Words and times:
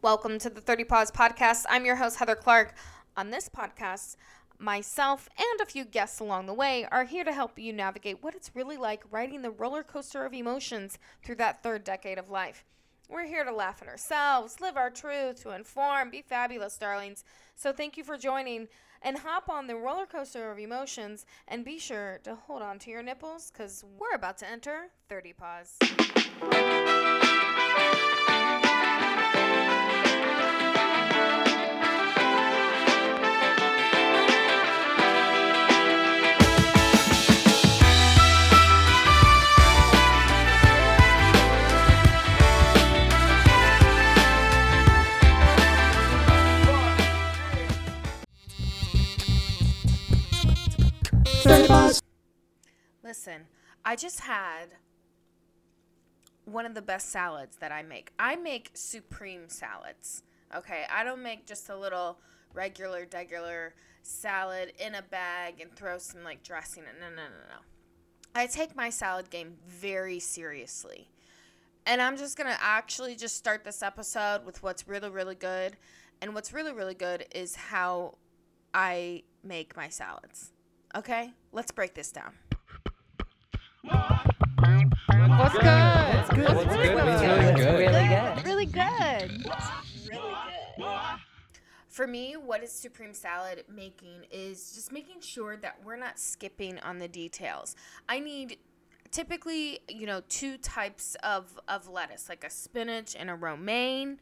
Welcome 0.00 0.38
to 0.38 0.48
the 0.48 0.60
30 0.60 0.84
Pause 0.84 1.10
Podcast. 1.10 1.64
I'm 1.68 1.84
your 1.84 1.96
host, 1.96 2.18
Heather 2.18 2.36
Clark. 2.36 2.72
On 3.16 3.30
this 3.30 3.48
podcast, 3.48 4.14
myself 4.56 5.28
and 5.36 5.60
a 5.60 5.66
few 5.66 5.84
guests 5.84 6.20
along 6.20 6.46
the 6.46 6.54
way 6.54 6.86
are 6.92 7.02
here 7.02 7.24
to 7.24 7.32
help 7.32 7.58
you 7.58 7.72
navigate 7.72 8.22
what 8.22 8.36
it's 8.36 8.54
really 8.54 8.76
like 8.76 9.02
riding 9.10 9.42
the 9.42 9.50
roller 9.50 9.82
coaster 9.82 10.24
of 10.24 10.32
emotions 10.32 11.00
through 11.24 11.34
that 11.34 11.64
third 11.64 11.82
decade 11.82 12.16
of 12.16 12.30
life. 12.30 12.64
We're 13.08 13.26
here 13.26 13.42
to 13.42 13.52
laugh 13.52 13.82
at 13.82 13.88
ourselves, 13.88 14.60
live 14.60 14.76
our 14.76 14.90
truth, 14.90 15.42
to 15.42 15.50
inform, 15.50 16.10
be 16.10 16.22
fabulous, 16.22 16.78
darlings. 16.78 17.24
So 17.56 17.72
thank 17.72 17.96
you 17.96 18.04
for 18.04 18.16
joining 18.16 18.68
and 19.02 19.18
hop 19.18 19.48
on 19.48 19.66
the 19.66 19.74
roller 19.74 20.06
coaster 20.06 20.52
of 20.52 20.60
emotions 20.60 21.26
and 21.48 21.64
be 21.64 21.80
sure 21.80 22.20
to 22.22 22.36
hold 22.36 22.62
on 22.62 22.78
to 22.80 22.90
your 22.90 23.02
nipples 23.02 23.50
because 23.50 23.84
we're 23.98 24.14
about 24.14 24.38
to 24.38 24.48
enter 24.48 24.90
30 25.08 25.32
Pause. 25.32 25.76
Listen, 53.02 53.46
I 53.84 53.96
just 53.96 54.20
had 54.20 54.66
one 56.44 56.66
of 56.66 56.74
the 56.74 56.82
best 56.82 57.10
salads 57.10 57.56
that 57.56 57.72
I 57.72 57.82
make. 57.82 58.12
I 58.18 58.36
make 58.36 58.70
supreme 58.74 59.48
salads. 59.48 60.22
Okay, 60.54 60.84
I 60.92 61.04
don't 61.04 61.22
make 61.22 61.46
just 61.46 61.70
a 61.70 61.76
little 61.76 62.18
regular, 62.52 63.06
regular 63.12 63.74
salad 64.02 64.72
in 64.78 64.94
a 64.94 65.02
bag 65.02 65.60
and 65.60 65.74
throw 65.74 65.96
some 65.96 66.22
like 66.22 66.42
dressing 66.42 66.82
in. 66.82 67.00
No, 67.00 67.08
no, 67.08 67.16
no, 67.16 67.48
no. 67.48 67.60
I 68.34 68.46
take 68.46 68.76
my 68.76 68.90
salad 68.90 69.30
game 69.30 69.54
very 69.66 70.20
seriously. 70.20 71.08
And 71.86 72.02
I'm 72.02 72.18
just 72.18 72.36
going 72.36 72.50
to 72.50 72.62
actually 72.62 73.16
just 73.16 73.36
start 73.36 73.64
this 73.64 73.82
episode 73.82 74.44
with 74.44 74.62
what's 74.62 74.86
really, 74.86 75.08
really 75.08 75.34
good. 75.34 75.76
And 76.20 76.34
what's 76.34 76.52
really, 76.52 76.72
really 76.72 76.94
good 76.94 77.24
is 77.34 77.56
how 77.56 78.16
I 78.74 79.22
make 79.42 79.76
my 79.76 79.88
salads. 79.88 80.52
Okay, 80.96 81.32
let's 81.52 81.70
break 81.70 81.94
this 81.94 82.10
down. 82.10 82.32
What's 83.82 85.54
good? 85.54 85.68
What's 85.68 86.30
good? 86.30 86.54
What's 86.54 86.74
good? 86.74 86.74
What's 86.74 86.76
Really 86.76 86.88
good? 86.88 87.56
good. 87.56 88.44
Really 88.44 88.66
good. 88.66 89.50
Really 90.10 90.26
good. 90.26 91.18
For 91.88 92.06
me, 92.06 92.34
what 92.34 92.62
is 92.62 92.70
supreme 92.72 93.12
salad 93.12 93.64
making 93.68 94.24
is 94.30 94.72
just 94.74 94.92
making 94.92 95.20
sure 95.20 95.56
that 95.56 95.78
we're 95.84 95.96
not 95.96 96.18
skipping 96.18 96.78
on 96.80 96.98
the 96.98 97.08
details. 97.08 97.74
I 98.08 98.20
need 98.20 98.58
typically, 99.10 99.80
you 99.88 100.06
know, 100.06 100.22
two 100.28 100.58
types 100.58 101.16
of, 101.22 101.58
of 101.66 101.88
lettuce, 101.88 102.28
like 102.28 102.44
a 102.44 102.50
spinach 102.50 103.16
and 103.18 103.28
a 103.28 103.34
romaine, 103.34 104.20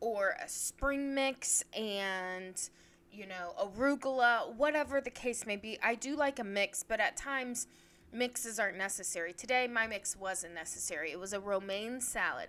or 0.00 0.36
a 0.42 0.48
spring 0.48 1.14
mix 1.14 1.64
and, 1.74 2.70
you 3.18 3.26
know, 3.26 3.52
arugula, 3.60 4.54
whatever 4.54 5.00
the 5.00 5.10
case 5.10 5.44
may 5.44 5.56
be. 5.56 5.76
I 5.82 5.96
do 5.96 6.14
like 6.14 6.38
a 6.38 6.44
mix, 6.44 6.84
but 6.84 7.00
at 7.00 7.16
times 7.16 7.66
mixes 8.12 8.60
aren't 8.60 8.78
necessary. 8.78 9.32
Today, 9.32 9.66
my 9.66 9.88
mix 9.88 10.16
wasn't 10.16 10.54
necessary. 10.54 11.10
It 11.10 11.18
was 11.18 11.32
a 11.32 11.40
romaine 11.40 12.00
salad, 12.00 12.48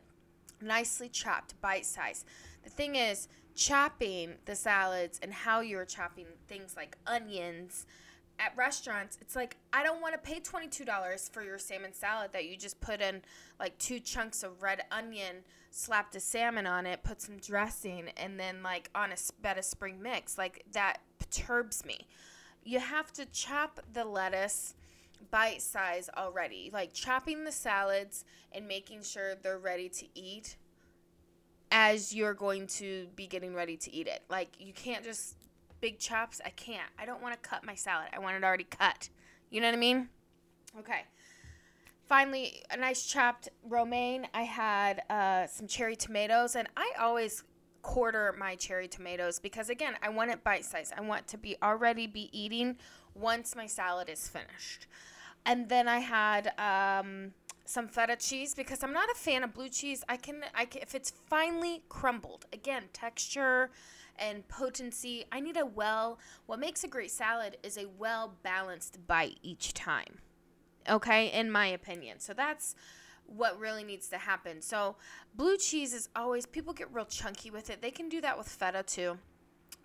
nicely 0.62 1.10
chopped, 1.10 1.60
bite 1.60 1.88
size. 1.88 2.24
The 2.64 2.70
thing 2.70 2.96
is, 2.96 3.28
chopping 3.56 4.36
the 4.46 4.56
salads 4.56 5.20
and 5.24 5.34
how 5.34 5.60
you're 5.60 5.86
chopping 5.86 6.28
things 6.48 6.76
like 6.78 6.96
onions 7.08 7.88
at 8.40 8.56
restaurants, 8.56 9.18
it's 9.22 9.36
like 9.36 9.58
I 9.74 9.84
don't 9.84 10.02
want 10.02 10.14
to 10.14 10.20
pay 10.20 10.40
$22 10.40 11.30
for 11.32 11.44
your 11.44 11.60
salmon 11.60 11.94
salad 11.94 12.32
that 12.34 12.48
you 12.48 12.58
just 12.58 12.80
put 12.82 13.02
in 13.02 13.22
like 13.60 13.78
two 13.78 14.00
chunks 14.00 14.44
of 14.44 14.62
red 14.64 14.84
onion, 14.92 15.38
slapped 15.72 16.16
a 16.16 16.20
salmon 16.20 16.66
on 16.66 16.86
it, 16.86 17.04
put 17.04 17.22
some 17.22 17.38
dressing, 17.38 18.10
and 18.18 18.40
then 18.40 18.64
like 18.64 18.90
on 18.96 19.12
a 19.12 19.16
bed 19.42 19.58
of 19.58 19.66
spring 19.66 20.02
mix. 20.02 20.38
Like 20.38 20.64
that 20.72 20.98
perturbs 21.20 21.86
me. 21.86 22.08
You 22.64 22.80
have 22.80 23.12
to 23.14 23.26
chop 23.26 23.80
the 23.94 24.06
lettuce 24.06 24.76
bite 25.32 25.62
size 25.62 26.10
already, 26.18 26.70
like 26.74 26.94
chopping 26.94 27.44
the 27.44 27.52
salads 27.52 28.24
and 28.52 28.68
making 28.68 29.04
sure 29.04 29.36
they're 29.36 29.60
ready 29.60 29.90
to 29.90 30.06
eat 30.16 30.56
as 31.72 32.16
you're 32.16 32.34
going 32.34 32.66
to 32.68 33.08
be 33.16 33.28
getting 33.28 33.54
ready 33.54 33.78
to 33.78 33.94
eat 33.94 34.08
it. 34.08 34.24
Like 34.30 34.50
you 34.60 34.74
can't 34.74 35.04
just 35.04 35.36
big 35.82 36.00
chops. 36.00 36.42
I 36.46 36.50
can't. 36.50 36.90
I 36.98 37.06
don't 37.06 37.22
want 37.22 37.42
to 37.42 37.50
cut 37.50 37.66
my 37.66 37.76
salad. 37.76 38.10
I 38.14 38.20
want 38.20 38.36
it 38.36 38.44
already 38.44 38.66
cut. 38.66 39.10
You 39.50 39.62
know 39.62 39.68
what 39.68 39.76
I 39.76 39.80
mean? 39.80 40.10
Okay. 40.80 41.04
Finally, 42.08 42.64
a 42.72 42.78
nice 42.78 43.06
chopped 43.06 43.50
romaine. 43.64 44.28
I 44.34 44.44
had 44.44 45.02
uh, 45.10 45.48
some 45.48 45.68
cherry 45.68 45.96
tomatoes, 45.96 46.56
and 46.56 46.68
I 46.76 46.92
always 47.00 47.44
quarter 47.82 48.36
my 48.38 48.56
cherry 48.56 48.88
tomatoes 48.88 49.40
because 49.40 49.70
again, 49.70 49.94
I 50.02 50.10
want 50.10 50.32
it 50.32 50.44
bite 50.44 50.66
size. 50.66 50.92
I 50.96 51.02
want 51.02 51.28
to 51.28 51.38
be 51.38 51.56
already 51.64 52.08
be 52.08 52.30
eating 52.38 52.78
once 53.14 53.56
my 53.56 53.68
salad 53.68 54.10
is 54.10 54.28
finished. 54.28 54.88
And 55.46 55.70
then 55.70 55.88
I 55.88 56.00
had 56.00 56.52
um, 56.58 57.32
some 57.66 57.88
feta 57.88 58.16
cheese 58.16 58.54
because 58.54 58.84
I'm 58.84 58.94
not 58.94 59.10
a 59.10 59.16
fan 59.16 59.44
of 59.44 59.54
blue 59.54 59.70
cheese. 59.70 60.04
I 60.10 60.18
can, 60.18 60.44
I 60.54 60.66
can 60.66 60.82
if 60.82 60.94
it's 60.94 61.12
finely 61.12 61.84
crumbled. 61.90 62.46
Again, 62.52 62.84
texture 62.94 63.72
and 64.20 64.48
potency. 64.48 65.26
I 65.32 65.40
need 65.40 65.58
a 65.58 65.66
well. 65.66 66.20
What 66.46 66.60
makes 66.60 66.84
a 66.84 66.88
great 66.88 67.12
salad 67.12 67.58
is 67.64 67.78
a 67.78 67.88
well 67.98 68.34
balanced 68.44 69.06
bite 69.08 69.38
each 69.42 69.74
time. 69.74 70.20
Okay, 70.90 71.32
in 71.32 71.52
my 71.52 71.68
opinion. 71.68 72.20
So 72.20 72.34
that's 72.34 72.76
what 73.26 73.60
really 73.60 73.84
needs 73.84 74.10
to 74.10 74.18
happen. 74.18 74.62
So 74.62 74.96
blue 75.36 75.58
cheese 75.58 75.94
is 75.94 76.10
always 76.16 76.46
people 76.46 76.74
get 76.74 76.94
real 76.94 77.06
chunky 77.06 77.52
with 77.52 77.70
it. 77.70 77.82
They 77.82 77.92
can 77.92 78.10
do 78.10 78.22
that 78.22 78.38
with 78.38 78.48
feta 78.48 78.84
too. 78.84 79.18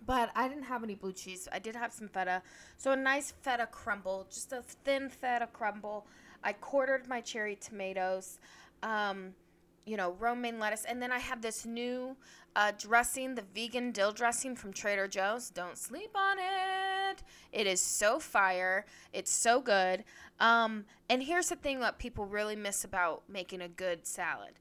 But 0.05 0.31
I 0.35 0.47
didn't 0.47 0.63
have 0.63 0.83
any 0.83 0.95
blue 0.95 1.13
cheese. 1.13 1.47
I 1.51 1.59
did 1.59 1.75
have 1.75 1.93
some 1.93 2.07
feta. 2.07 2.41
So 2.77 2.91
a 2.91 2.95
nice 2.95 3.33
feta 3.41 3.67
crumble, 3.67 4.27
just 4.29 4.51
a 4.51 4.61
thin 4.83 5.09
feta 5.09 5.47
crumble. 5.51 6.05
I 6.43 6.53
quartered 6.53 7.07
my 7.07 7.21
cherry 7.21 7.55
tomatoes, 7.55 8.39
um, 8.83 9.33
you 9.85 9.97
know, 9.97 10.11
romaine 10.19 10.59
lettuce. 10.59 10.85
And 10.87 11.01
then 11.01 11.11
I 11.11 11.19
have 11.19 11.41
this 11.41 11.65
new 11.65 12.15
uh, 12.55 12.71
dressing, 12.77 13.35
the 13.35 13.43
vegan 13.53 13.91
dill 13.91 14.11
dressing 14.11 14.55
from 14.55 14.73
Trader 14.73 15.07
Joe's. 15.07 15.49
Don't 15.49 15.77
sleep 15.77 16.11
on 16.15 16.37
it. 16.39 17.23
It 17.51 17.67
is 17.67 17.81
so 17.81 18.19
fire. 18.19 18.85
It's 19.13 19.31
so 19.31 19.61
good. 19.61 20.03
Um, 20.39 20.85
and 21.09 21.23
here's 21.23 21.49
the 21.49 21.55
thing 21.55 21.79
that 21.79 21.99
people 21.99 22.25
really 22.25 22.55
miss 22.55 22.83
about 22.83 23.23
making 23.29 23.61
a 23.61 23.69
good 23.69 24.05
salad. 24.05 24.59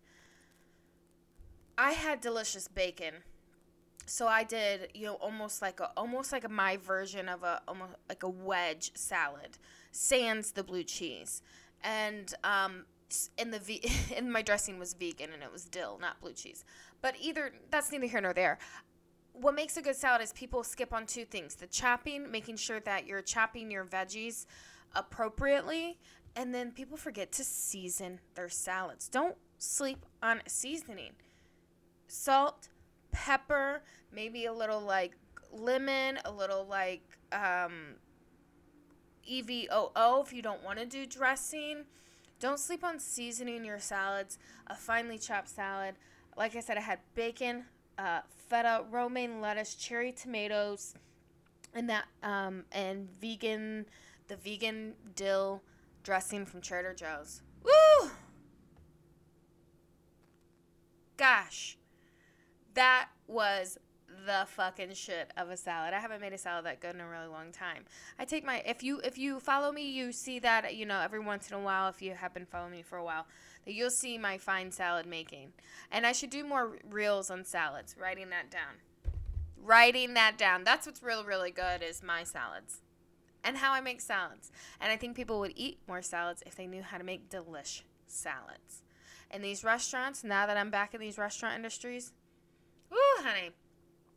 I 1.77 1.93
had 1.93 2.21
delicious 2.21 2.69
bacon 2.69 3.15
so 4.07 4.29
I 4.29 4.45
did, 4.45 4.89
you 4.95 5.07
know, 5.07 5.15
almost 5.15 5.63
like 5.63 5.81
a 5.81 5.91
almost 5.97 6.33
like 6.33 6.45
a 6.45 6.49
my 6.49 6.77
version 6.77 7.29
of 7.29 7.43
a 7.43 7.63
almost 7.67 7.95
like 8.09 8.23
a 8.23 8.29
wedge 8.29 8.93
salad, 8.95 9.59
sans 9.93 10.53
the 10.53 10.63
blue 10.63 10.83
cheese, 10.85 11.43
and 11.83 12.35
um, 12.45 12.85
in 13.39 13.51
the 13.51 13.59
ve- 13.59 13.83
and 14.17 14.33
my 14.33 14.43
dressing 14.43 14.79
was 14.79 14.95
vegan 14.95 15.33
and 15.33 15.43
it 15.43 15.53
was 15.53 15.65
dill, 15.65 15.99
not 16.01 16.21
blue 16.21 16.33
cheese. 16.33 16.65
But 17.03 17.17
either 17.21 17.53
that's 17.71 17.91
neither 17.93 18.07
here 18.07 18.21
nor 18.21 18.33
there. 18.33 18.59
What 19.33 19.55
makes 19.55 19.77
a 19.77 19.83
good 19.83 19.97
salad 19.97 20.23
is 20.23 20.33
people 20.33 20.63
skip 20.63 20.93
on 20.93 21.07
two 21.07 21.25
things: 21.25 21.57
the 21.57 21.67
chopping, 21.67 22.31
making 22.31 22.57
sure 22.57 22.81
that 22.81 23.07
you're 23.07 23.23
chopping 23.23 23.71
your 23.71 23.85
veggies 23.85 24.47
appropriately, 24.95 25.99
and 26.37 26.55
then 26.55 26.71
people 26.71 26.97
forget 26.97 27.33
to 27.33 27.45
season 27.45 28.21
their 28.35 28.49
salads. 28.49 29.09
Don't 29.09 29.37
sleep 29.59 30.05
on 30.23 30.41
seasoning. 30.47 31.13
Salt, 32.07 32.69
pepper, 33.13 33.83
maybe 34.13 34.45
a 34.47 34.53
little 34.53 34.81
like 34.81 35.17
lemon, 35.53 36.19
a 36.25 36.31
little 36.31 36.67
like 36.67 37.03
um, 37.33 37.97
EVOO 39.31 40.25
if 40.25 40.33
you 40.33 40.43
don't 40.43 40.63
want 40.63 40.79
to 40.79 40.87
do 40.87 41.07
dressing. 41.07 41.85
Don't 42.41 42.59
sleep 42.59 42.85
on 42.85 42.99
seasoning 42.99 43.65
your 43.65 43.79
salads. 43.79 44.39
A 44.67 44.75
finely 44.75 45.19
chopped 45.19 45.49
salad. 45.49 45.95
Like 46.37 46.57
I 46.57 46.61
said, 46.61 46.77
I 46.77 46.81
had 46.81 46.99
bacon, 47.15 47.65
uh, 47.99 48.21
feta, 48.49 48.85
romaine 48.91 49.41
lettuce, 49.41 49.75
cherry 49.75 50.13
tomatoes, 50.13 50.95
and 51.73 51.89
that 51.89 52.07
um, 52.23 52.65
and 52.73 53.09
vegan, 53.21 53.87
the 54.29 54.37
vegan 54.37 54.95
dill 55.15 55.63
dressing 56.03 56.45
from 56.45 56.61
Trader 56.61 56.95
Joe's. 56.95 57.43
Woo! 57.63 58.11
Gosh, 61.17 61.79
that 62.75 63.09
was 63.27 63.79
the 64.27 64.47
fucking 64.47 64.95
shit 64.95 65.33
of 65.37 65.51
a 65.51 65.57
salad. 65.57 65.95
I 65.95 66.01
haven't 66.01 66.21
made 66.21 66.33
a 66.33 66.39
salad 66.39 66.65
that 66.67 66.81
good 66.81 66.95
in 66.95 67.01
a 67.01 67.09
really 67.09 67.27
long 67.27 67.53
time. 67.53 67.85
I 68.19 68.25
take 68.25 68.45
my 68.45 68.63
if 68.67 68.83
you 68.83 69.01
if 69.01 69.19
you 69.19 69.41
follow 69.41 69.73
me, 69.73 69.91
you 69.91 70.13
see 70.13 70.39
that 70.41 70.75
you 70.75 70.87
know 70.87 71.01
every 71.01 71.21
once 71.21 71.51
in 71.51 71.57
a 71.57 71.61
while. 71.61 71.89
If 71.89 72.03
you 72.03 72.15
have 72.15 72.35
been 72.35 72.47
following 72.47 72.73
me 72.73 72.83
for 72.83 72.99
a 72.99 73.05
while, 73.05 73.27
that 73.65 73.73
you'll 73.73 73.91
see 73.91 74.19
my 74.19 74.39
fine 74.39 74.71
salad 74.71 75.07
making. 75.07 75.53
And 75.91 76.07
I 76.07 76.13
should 76.13 76.31
do 76.31 76.45
more 76.45 76.79
reels 76.89 77.31
on 77.31 77.45
salads. 77.45 77.97
Writing 78.01 78.31
that 78.31 78.51
down. 78.51 78.81
Writing 79.63 80.15
that 80.15 80.39
down. 80.39 80.65
That's 80.65 80.87
what's 80.87 81.03
really 81.03 81.25
really 81.25 81.51
good 81.51 81.83
is 81.83 82.03
my 82.03 82.25
salads. 82.25 82.81
And 83.43 83.59
how 83.59 83.73
I 83.73 83.81
make 83.81 84.01
salads. 84.01 84.51
And 84.81 84.91
I 84.91 84.97
think 84.97 85.17
people 85.17 85.39
would 85.41 85.53
eat 85.55 85.79
more 85.87 86.01
salads 86.01 86.43
if 86.47 86.55
they 86.55 86.67
knew 86.67 86.83
how 86.83 86.97
to 86.97 87.05
make 87.05 87.29
delish 87.29 87.83
salads. 88.07 88.83
In 89.31 89.43
these 89.43 89.65
restaurants, 89.65 90.25
now 90.25 90.47
that 90.47 90.57
I'm 90.57 90.71
back 90.71 90.95
in 90.95 91.01
these 91.01 91.19
restaurant 91.19 91.57
industries, 91.57 92.13
ooh, 92.93 93.23
honey, 93.23 93.51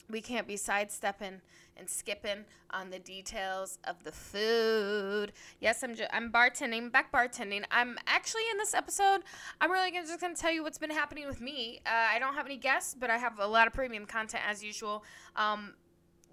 we 0.09 0.21
can't 0.21 0.47
be 0.47 0.57
sidestepping 0.57 1.41
and 1.75 1.89
skipping 1.89 2.45
on 2.71 2.89
the 2.89 2.99
details 2.99 3.77
of 3.83 4.03
the 4.03 4.11
food. 4.11 5.33
Yes, 5.59 5.83
I'm 5.83 5.95
ju- 5.95 6.07
I'm 6.11 6.31
bartending, 6.31 6.91
back 6.91 7.11
bartending. 7.11 7.63
I'm 7.71 7.97
actually 8.07 8.43
in 8.51 8.57
this 8.57 8.73
episode. 8.73 9.21
I'm 9.61 9.71
really 9.71 9.91
gonna, 9.91 10.07
just 10.07 10.21
gonna 10.21 10.35
tell 10.35 10.51
you 10.51 10.63
what's 10.63 10.77
been 10.77 10.89
happening 10.89 11.27
with 11.27 11.41
me. 11.41 11.81
Uh, 11.85 11.89
I 11.89 12.19
don't 12.19 12.33
have 12.33 12.45
any 12.45 12.57
guests, 12.57 12.95
but 12.99 13.09
I 13.09 13.17
have 13.17 13.39
a 13.39 13.47
lot 13.47 13.67
of 13.67 13.73
premium 13.73 14.05
content 14.05 14.43
as 14.47 14.63
usual. 14.63 15.03
Um, 15.35 15.73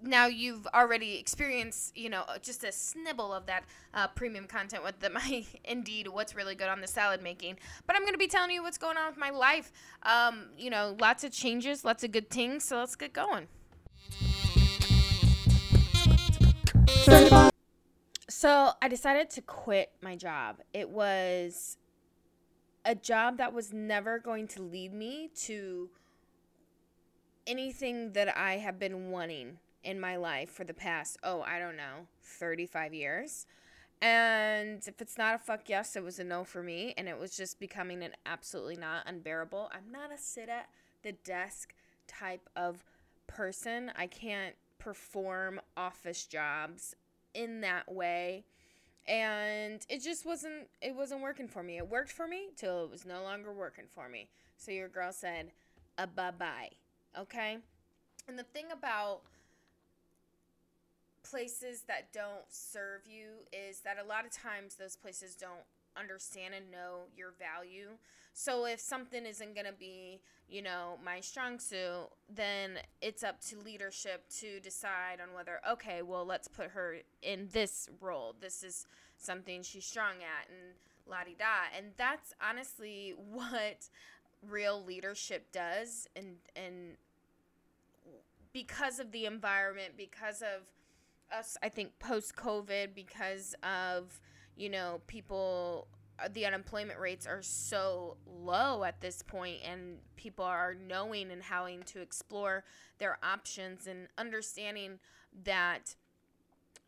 now 0.01 0.27
you've 0.27 0.67
already 0.67 1.17
experienced, 1.17 1.95
you 1.97 2.09
know, 2.09 2.23
just 2.41 2.63
a 2.63 2.67
snibble 2.67 3.35
of 3.35 3.45
that 3.45 3.63
uh, 3.93 4.07
premium 4.07 4.45
content 4.45 4.83
with 4.83 4.99
the, 4.99 5.09
my 5.11 5.45
indeed 5.63 6.07
what's 6.07 6.35
really 6.35 6.55
good 6.55 6.67
on 6.67 6.81
the 6.81 6.87
salad 6.87 7.21
making. 7.21 7.57
But 7.87 7.95
I'm 7.95 8.03
going 8.03 8.13
to 8.13 8.19
be 8.19 8.27
telling 8.27 8.51
you 8.51 8.63
what's 8.63 8.77
going 8.77 8.97
on 8.97 9.07
with 9.07 9.17
my 9.17 9.29
life. 9.29 9.71
Um, 10.03 10.47
you 10.57 10.69
know, 10.69 10.95
lots 10.99 11.23
of 11.23 11.31
changes, 11.31 11.83
lots 11.85 12.03
of 12.03 12.11
good 12.11 12.29
things. 12.29 12.63
So 12.65 12.77
let's 12.77 12.95
get 12.95 13.13
going. 13.13 13.47
So 18.27 18.71
I 18.81 18.87
decided 18.87 19.29
to 19.31 19.41
quit 19.41 19.91
my 20.01 20.15
job. 20.15 20.57
It 20.73 20.89
was 20.89 21.77
a 22.83 22.95
job 22.95 23.37
that 23.37 23.53
was 23.53 23.73
never 23.73 24.19
going 24.19 24.47
to 24.49 24.61
lead 24.61 24.93
me 24.93 25.29
to 25.43 25.89
anything 27.47 28.13
that 28.13 28.35
I 28.37 28.57
have 28.57 28.79
been 28.79 29.09
wanting 29.09 29.57
in 29.83 29.99
my 29.99 30.15
life 30.15 30.49
for 30.49 30.63
the 30.63 30.73
past, 30.73 31.17
oh, 31.23 31.41
I 31.41 31.59
don't 31.59 31.77
know, 31.77 32.07
35 32.23 32.93
years. 32.93 33.45
And 34.01 34.81
if 34.87 35.01
it's 35.01 35.17
not 35.17 35.35
a 35.35 35.39
fuck 35.39 35.69
yes, 35.69 35.95
it 35.95 36.03
was 36.03 36.19
a 36.19 36.23
no 36.23 36.43
for 36.43 36.61
me. 36.61 36.93
And 36.97 37.07
it 37.07 37.17
was 37.17 37.35
just 37.35 37.59
becoming 37.59 38.03
an 38.03 38.11
absolutely 38.25 38.75
not 38.75 39.07
unbearable. 39.07 39.69
I'm 39.73 39.91
not 39.91 40.11
a 40.11 40.17
sit 40.17 40.49
at 40.49 40.67
the 41.03 41.13
desk 41.13 41.73
type 42.07 42.49
of 42.55 42.83
person. 43.27 43.91
I 43.95 44.07
can't 44.07 44.55
perform 44.85 45.59
office 45.75 46.25
jobs 46.27 46.95
in 47.33 47.61
that 47.61 47.91
way. 47.91 48.45
And 49.07 49.83
it 49.89 50.03
just 50.03 50.25
wasn't 50.25 50.67
it 50.81 50.95
wasn't 50.95 51.21
working 51.21 51.47
for 51.47 51.63
me. 51.63 51.77
It 51.77 51.89
worked 51.89 52.11
for 52.11 52.27
me 52.27 52.49
till 52.55 52.85
it 52.85 52.91
was 52.91 53.05
no 53.05 53.23
longer 53.23 53.51
working 53.51 53.85
for 53.89 54.07
me. 54.07 54.29
So 54.57 54.71
your 54.71 54.87
girl 54.87 55.11
said, 55.11 55.51
a 55.97 56.05
bye 56.05 56.31
bye. 56.31 56.69
Okay? 57.19 57.57
And 58.27 58.37
the 58.37 58.43
thing 58.43 58.65
about 58.71 59.21
places 61.23 61.83
that 61.87 62.13
don't 62.13 62.45
serve 62.49 63.01
you 63.07 63.45
is 63.51 63.79
that 63.81 63.97
a 64.03 64.07
lot 64.07 64.25
of 64.25 64.31
times 64.31 64.75
those 64.75 64.95
places 64.95 65.35
don't 65.35 65.65
understand 65.97 66.53
and 66.53 66.71
know 66.71 67.03
your 67.15 67.33
value. 67.39 67.89
So 68.33 68.65
if 68.65 68.79
something 68.79 69.25
isn't 69.25 69.53
going 69.53 69.65
to 69.65 69.73
be, 69.73 70.19
you 70.49 70.61
know, 70.61 70.97
my 71.03 71.21
strong 71.21 71.59
suit, 71.59 72.09
then 72.33 72.79
it's 73.01 73.23
up 73.23 73.39
to 73.45 73.59
leadership 73.59 74.25
to 74.39 74.59
decide 74.59 75.19
on 75.21 75.33
whether 75.33 75.61
okay, 75.71 76.01
well, 76.01 76.25
let's 76.25 76.47
put 76.47 76.71
her 76.71 76.97
in 77.21 77.49
this 77.53 77.89
role. 78.01 78.35
This 78.39 78.63
is 78.63 78.87
something 79.17 79.63
she's 79.63 79.85
strong 79.85 80.15
at 80.15 80.49
and 80.49 80.75
la 81.07 81.23
di 81.23 81.35
da. 81.37 81.69
And 81.75 81.87
that's 81.97 82.33
honestly 82.45 83.15
what 83.31 83.89
real 84.47 84.83
leadership 84.83 85.51
does 85.51 86.07
and 86.15 86.35
and 86.55 86.97
because 88.55 88.99
of 88.99 89.11
the 89.11 89.25
environment, 89.25 89.95
because 89.97 90.41
of 90.41 90.61
us, 91.37 91.57
I 91.61 91.67
think 91.67 91.99
post 91.99 92.37
COVID, 92.37 92.95
because 92.95 93.53
of 93.63 94.21
you 94.55 94.69
know 94.69 95.01
people, 95.07 95.87
uh, 96.19 96.27
the 96.31 96.45
unemployment 96.45 96.99
rates 96.99 97.27
are 97.27 97.41
so 97.41 98.17
low 98.25 98.83
at 98.83 99.01
this 99.01 99.21
point, 99.21 99.59
and 99.63 99.97
people 100.15 100.45
are 100.45 100.75
knowing 100.75 101.31
and 101.31 101.43
having 101.43 101.83
to 101.83 102.01
explore 102.01 102.63
their 102.97 103.17
options 103.23 103.87
and 103.87 104.07
understanding 104.17 104.99
that 105.43 105.95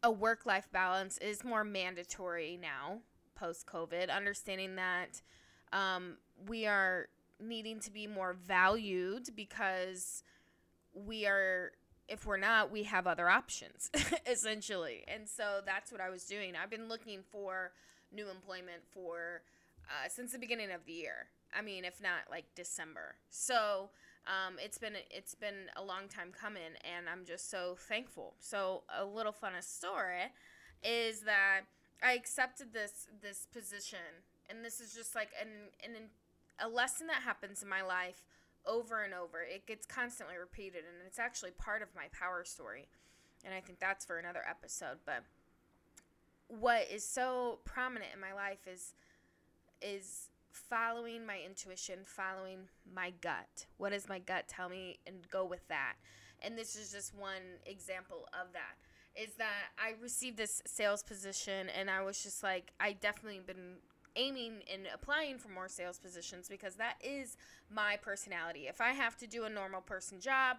a 0.04 0.12
work 0.12 0.46
life 0.46 0.70
balance 0.72 1.18
is 1.18 1.44
more 1.44 1.64
mandatory 1.64 2.58
now 2.62 3.00
post 3.36 3.66
COVID, 3.68 4.10
understanding 4.10 4.76
that 4.76 5.22
um, 5.72 6.18
we 6.48 6.66
are 6.66 7.08
needing 7.40 7.80
to 7.82 7.92
be 7.92 8.08
more 8.08 8.34
valued 8.34 9.30
because 9.36 10.24
we 10.94 11.26
are 11.28 11.72
if 12.08 12.26
we're 12.26 12.38
not, 12.38 12.72
we 12.72 12.84
have 12.84 13.08
other 13.08 13.30
options, 13.30 13.90
essentially. 14.26 15.04
And 15.08 15.28
so 15.28 15.62
that's 15.66 15.92
what 15.92 16.02
I 16.02 16.10
was 16.10 16.26
doing. 16.26 16.54
I've 16.56 16.70
been 16.70 16.88
looking 16.88 17.20
for 17.32 17.72
new 18.12 18.30
employment 18.30 18.84
for 18.92 19.42
uh, 19.86 20.10
since 20.10 20.32
the 20.32 20.40
beginning 20.40 20.72
of 20.72 20.86
the 20.86 20.94
year. 20.94 21.28
I 21.58 21.62
mean, 21.62 21.86
if 21.86 22.02
not 22.02 22.30
like 22.30 22.46
December. 22.56 23.16
So 23.30 23.90
um, 24.28 24.56
it's 24.60 24.78
been 24.78 24.94
it's 25.10 25.36
been 25.36 25.70
a 25.76 25.84
long 25.84 26.08
time 26.10 26.32
coming, 26.38 26.76
and 26.84 27.08
I'm 27.10 27.26
just 27.26 27.50
so 27.50 27.76
thankful. 27.78 28.36
So 28.40 28.84
a 28.98 29.06
little 29.06 29.32
fun 29.32 29.54
story 29.62 30.32
is 30.84 31.22
that 31.22 31.62
I 32.04 32.14
accepted 32.14 32.74
this 32.74 33.08
this 33.22 33.48
position, 33.54 34.24
and 34.50 34.64
this 34.64 34.80
is 34.82 34.94
just 34.94 35.16
like 35.16 35.30
an 35.42 35.70
an 35.84 36.10
a 36.60 36.68
lesson 36.68 37.08
that 37.08 37.22
happens 37.22 37.62
in 37.64 37.70
my 37.70 37.82
life 37.82 38.24
over 38.68 39.04
and 39.04 39.14
over. 39.14 39.42
It 39.42 39.66
gets 39.66 39.86
constantly 39.86 40.38
repeated, 40.38 40.80
and 40.80 41.06
it's 41.06 41.20
actually 41.20 41.52
part 41.52 41.82
of 41.82 41.90
my 41.96 42.06
power 42.12 42.44
story. 42.44 42.88
And 43.46 43.54
I 43.54 43.62
think 43.62 43.80
that's 43.80 44.06
for 44.06 44.18
another 44.18 44.42
episode. 44.48 44.98
But 45.06 45.24
what 46.48 46.88
is 46.92 47.04
so 47.04 47.60
prominent 47.66 48.12
in 48.14 48.20
my 48.20 48.34
life 48.34 48.68
is 48.72 48.94
is 49.82 50.30
following 50.52 51.26
my 51.26 51.40
intuition, 51.46 52.00
following 52.04 52.68
my 52.94 53.14
gut. 53.22 53.68
What 53.78 53.92
does 53.92 54.10
my 54.10 54.20
gut 54.20 54.48
tell 54.48 54.70
me, 54.70 55.00
and 55.06 55.28
go 55.30 55.46
with 55.46 55.68
that. 55.68 55.94
And 56.42 56.58
this 56.58 56.76
is 56.76 56.92
just 56.92 57.16
one 57.16 57.62
example 57.66 58.28
of 58.34 58.54
that. 58.54 58.76
Is 59.16 59.34
that 59.36 59.72
I 59.80 59.94
received 60.02 60.38
this 60.38 60.62
sales 60.66 61.04
position, 61.04 61.70
and 61.70 61.90
I 61.90 62.02
was 62.02 62.22
just 62.22 62.44
like, 62.44 62.72
I 62.80 62.94
definitely 62.94 63.42
been 63.46 63.78
aiming 64.18 64.64
and 64.72 64.88
applying 64.94 65.38
for 65.38 65.50
more 65.50 65.70
sales 65.70 65.98
positions 65.98 66.50
because 66.50 66.76
that 66.76 66.96
is 67.02 67.38
my 67.70 67.98
personality. 68.02 68.68
If 68.68 68.82
I 68.82 68.90
have 68.90 69.16
to 69.18 69.28
do 69.28 69.46
a 69.46 69.50
normal 69.50 69.82
person 69.82 70.20
job, 70.20 70.58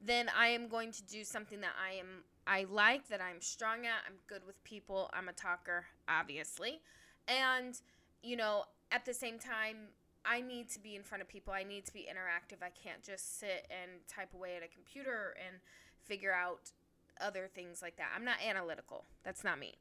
then 0.00 0.30
I 0.36 0.48
am 0.48 0.68
going 0.68 0.92
to 0.92 1.02
do 1.02 1.24
something 1.24 1.60
that 1.62 1.74
I 1.82 1.94
am 1.98 2.24
I 2.46 2.66
like, 2.70 3.08
that 3.08 3.20
I'm 3.20 3.40
strong 3.40 3.84
at. 3.84 4.04
I'm 4.06 4.14
good 4.26 4.46
with 4.46 4.62
people. 4.64 5.10
I'm 5.12 5.28
a 5.28 5.32
talker, 5.32 5.86
obviously. 6.08 6.80
And 7.26 7.80
you 8.22 8.36
know, 8.36 8.64
at 8.90 9.04
the 9.04 9.14
same 9.14 9.38
time, 9.38 9.88
I 10.24 10.40
need 10.40 10.68
to 10.70 10.80
be 10.80 10.94
in 10.94 11.02
front 11.02 11.22
of 11.22 11.28
people. 11.28 11.52
I 11.52 11.62
need 11.62 11.86
to 11.86 11.92
be 11.92 12.00
interactive. 12.10 12.62
I 12.62 12.70
can't 12.70 13.02
just 13.02 13.38
sit 13.38 13.66
and 13.70 14.06
type 14.08 14.34
away 14.34 14.56
at 14.56 14.62
a 14.62 14.68
computer 14.68 15.34
and 15.46 15.56
figure 16.04 16.32
out 16.32 16.72
other 17.20 17.48
things 17.52 17.82
like 17.82 17.96
that. 17.96 18.08
I'm 18.14 18.24
not 18.24 18.36
analytical. 18.46 19.04
That's 19.24 19.44
not 19.44 19.58
me. 19.58 19.74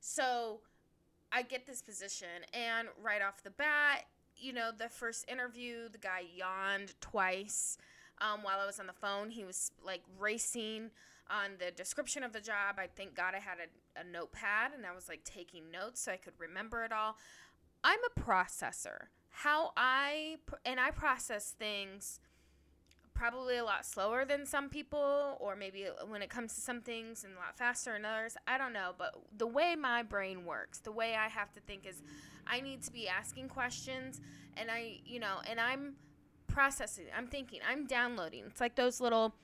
So, 0.00 0.60
I 1.34 1.42
get 1.42 1.66
this 1.66 1.82
position, 1.82 2.28
and 2.52 2.86
right 3.02 3.20
off 3.20 3.42
the 3.42 3.50
bat, 3.50 4.04
you 4.36 4.52
know, 4.52 4.70
the 4.76 4.88
first 4.88 5.28
interview, 5.28 5.88
the 5.90 5.98
guy 5.98 6.22
yawned 6.34 6.94
twice 7.00 7.76
um, 8.20 8.42
while 8.42 8.60
I 8.60 8.66
was 8.66 8.78
on 8.78 8.86
the 8.86 8.92
phone. 8.92 9.30
He 9.30 9.44
was 9.44 9.72
like 9.84 10.02
racing 10.18 10.90
on 11.28 11.52
the 11.58 11.70
description 11.70 12.22
of 12.22 12.32
the 12.32 12.40
job. 12.40 12.76
I 12.78 12.86
thank 12.86 13.14
God 13.14 13.34
I 13.34 13.40
had 13.40 13.58
a, 13.58 14.00
a 14.00 14.04
notepad 14.04 14.72
and 14.76 14.86
I 14.86 14.94
was 14.94 15.08
like 15.08 15.24
taking 15.24 15.70
notes 15.70 16.00
so 16.00 16.12
I 16.12 16.16
could 16.16 16.34
remember 16.38 16.84
it 16.84 16.92
all. 16.92 17.16
I'm 17.82 18.00
a 18.04 18.20
processor. 18.20 19.06
How 19.30 19.72
I, 19.76 20.36
and 20.64 20.78
I 20.78 20.90
process 20.90 21.50
things 21.50 22.20
probably 23.14 23.56
a 23.56 23.64
lot 23.64 23.86
slower 23.86 24.24
than 24.24 24.44
some 24.44 24.68
people, 24.68 25.36
or 25.40 25.56
maybe 25.56 25.86
when 26.08 26.20
it 26.20 26.28
comes 26.28 26.54
to 26.54 26.60
some 26.60 26.80
things 26.80 27.24
and 27.24 27.32
a 27.34 27.36
lot 27.36 27.56
faster 27.56 27.92
than 27.92 28.04
others. 28.04 28.36
I 28.46 28.58
don't 28.58 28.72
know, 28.72 28.92
but 28.98 29.14
the 29.36 29.46
way 29.46 29.76
my 29.76 30.02
brain 30.02 30.44
works, 30.44 30.78
the 30.78 30.92
way 30.92 31.14
I 31.14 31.28
have 31.28 31.52
to 31.52 31.60
think 31.60 31.86
is 31.86 32.02
I 32.46 32.60
need 32.60 32.82
to 32.82 32.92
be 32.92 33.08
asking 33.08 33.48
questions, 33.48 34.20
and 34.56 34.70
I, 34.70 34.98
you 35.06 35.20
know, 35.20 35.36
and 35.48 35.60
I'm 35.60 35.94
processing, 36.48 37.06
I'm 37.16 37.26
thinking, 37.26 37.60
I'm 37.68 37.86
downloading. 37.86 38.44
It's 38.46 38.60
like 38.60 38.74
those 38.74 39.00
little, 39.00 39.34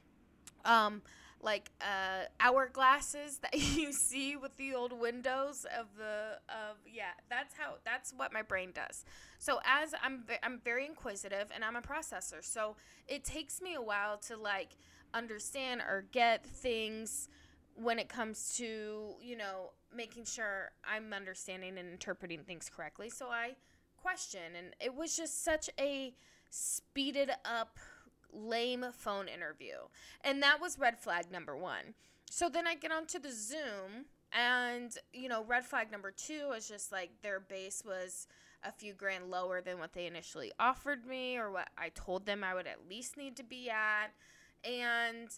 um, 0.64 1.02
like 1.42 1.70
uh, 1.80 2.24
hourglasses 2.40 3.40
that 3.40 3.54
you 3.76 3.92
see 3.92 4.36
with 4.36 4.56
the 4.56 4.74
old 4.74 4.92
windows 4.92 5.66
of 5.78 5.86
the 5.96 6.38
of 6.48 6.76
yeah 6.86 7.12
that's 7.28 7.54
how 7.56 7.74
that's 7.84 8.12
what 8.16 8.32
my 8.32 8.42
brain 8.42 8.70
does 8.74 9.04
so 9.38 9.58
as 9.64 9.94
i'm 10.02 10.24
i'm 10.42 10.60
very 10.64 10.84
inquisitive 10.84 11.46
and 11.54 11.64
i'm 11.64 11.76
a 11.76 11.82
processor 11.82 12.42
so 12.44 12.76
it 13.08 13.24
takes 13.24 13.60
me 13.62 13.74
a 13.74 13.82
while 13.82 14.18
to 14.18 14.36
like 14.36 14.76
understand 15.14 15.80
or 15.80 16.04
get 16.12 16.44
things 16.44 17.28
when 17.74 17.98
it 17.98 18.08
comes 18.08 18.54
to, 18.56 19.14
you 19.22 19.36
know, 19.36 19.70
making 19.94 20.24
sure 20.24 20.70
I'm 20.84 21.12
understanding 21.12 21.78
and 21.78 21.88
interpreting 21.90 22.40
things 22.44 22.70
correctly. 22.74 23.10
So 23.10 23.26
I 23.26 23.56
question 23.96 24.40
and 24.56 24.68
it 24.80 24.94
was 24.94 25.16
just 25.16 25.44
such 25.44 25.68
a 25.78 26.14
speeded 26.48 27.30
up 27.44 27.78
lame 28.32 28.86
phone 28.92 29.28
interview. 29.28 29.76
And 30.22 30.42
that 30.42 30.60
was 30.60 30.78
red 30.78 30.98
flag 30.98 31.30
number 31.30 31.56
1. 31.56 31.94
So 32.30 32.48
then 32.48 32.66
I 32.66 32.74
get 32.74 32.92
onto 32.92 33.18
the 33.18 33.32
Zoom 33.32 34.06
and, 34.32 34.96
you 35.12 35.28
know, 35.28 35.44
red 35.44 35.64
flag 35.64 35.90
number 35.90 36.10
2 36.10 36.52
is 36.56 36.68
just 36.68 36.92
like 36.92 37.10
their 37.22 37.40
base 37.40 37.82
was 37.84 38.26
a 38.62 38.70
few 38.70 38.92
grand 38.92 39.30
lower 39.30 39.60
than 39.60 39.78
what 39.78 39.92
they 39.94 40.06
initially 40.06 40.52
offered 40.58 41.06
me 41.06 41.36
or 41.36 41.50
what 41.50 41.68
I 41.78 41.88
told 41.88 42.26
them 42.26 42.44
I 42.44 42.54
would 42.54 42.66
at 42.66 42.88
least 42.88 43.16
need 43.16 43.36
to 43.36 43.42
be 43.42 43.70
at. 43.70 44.08
And 44.64 45.28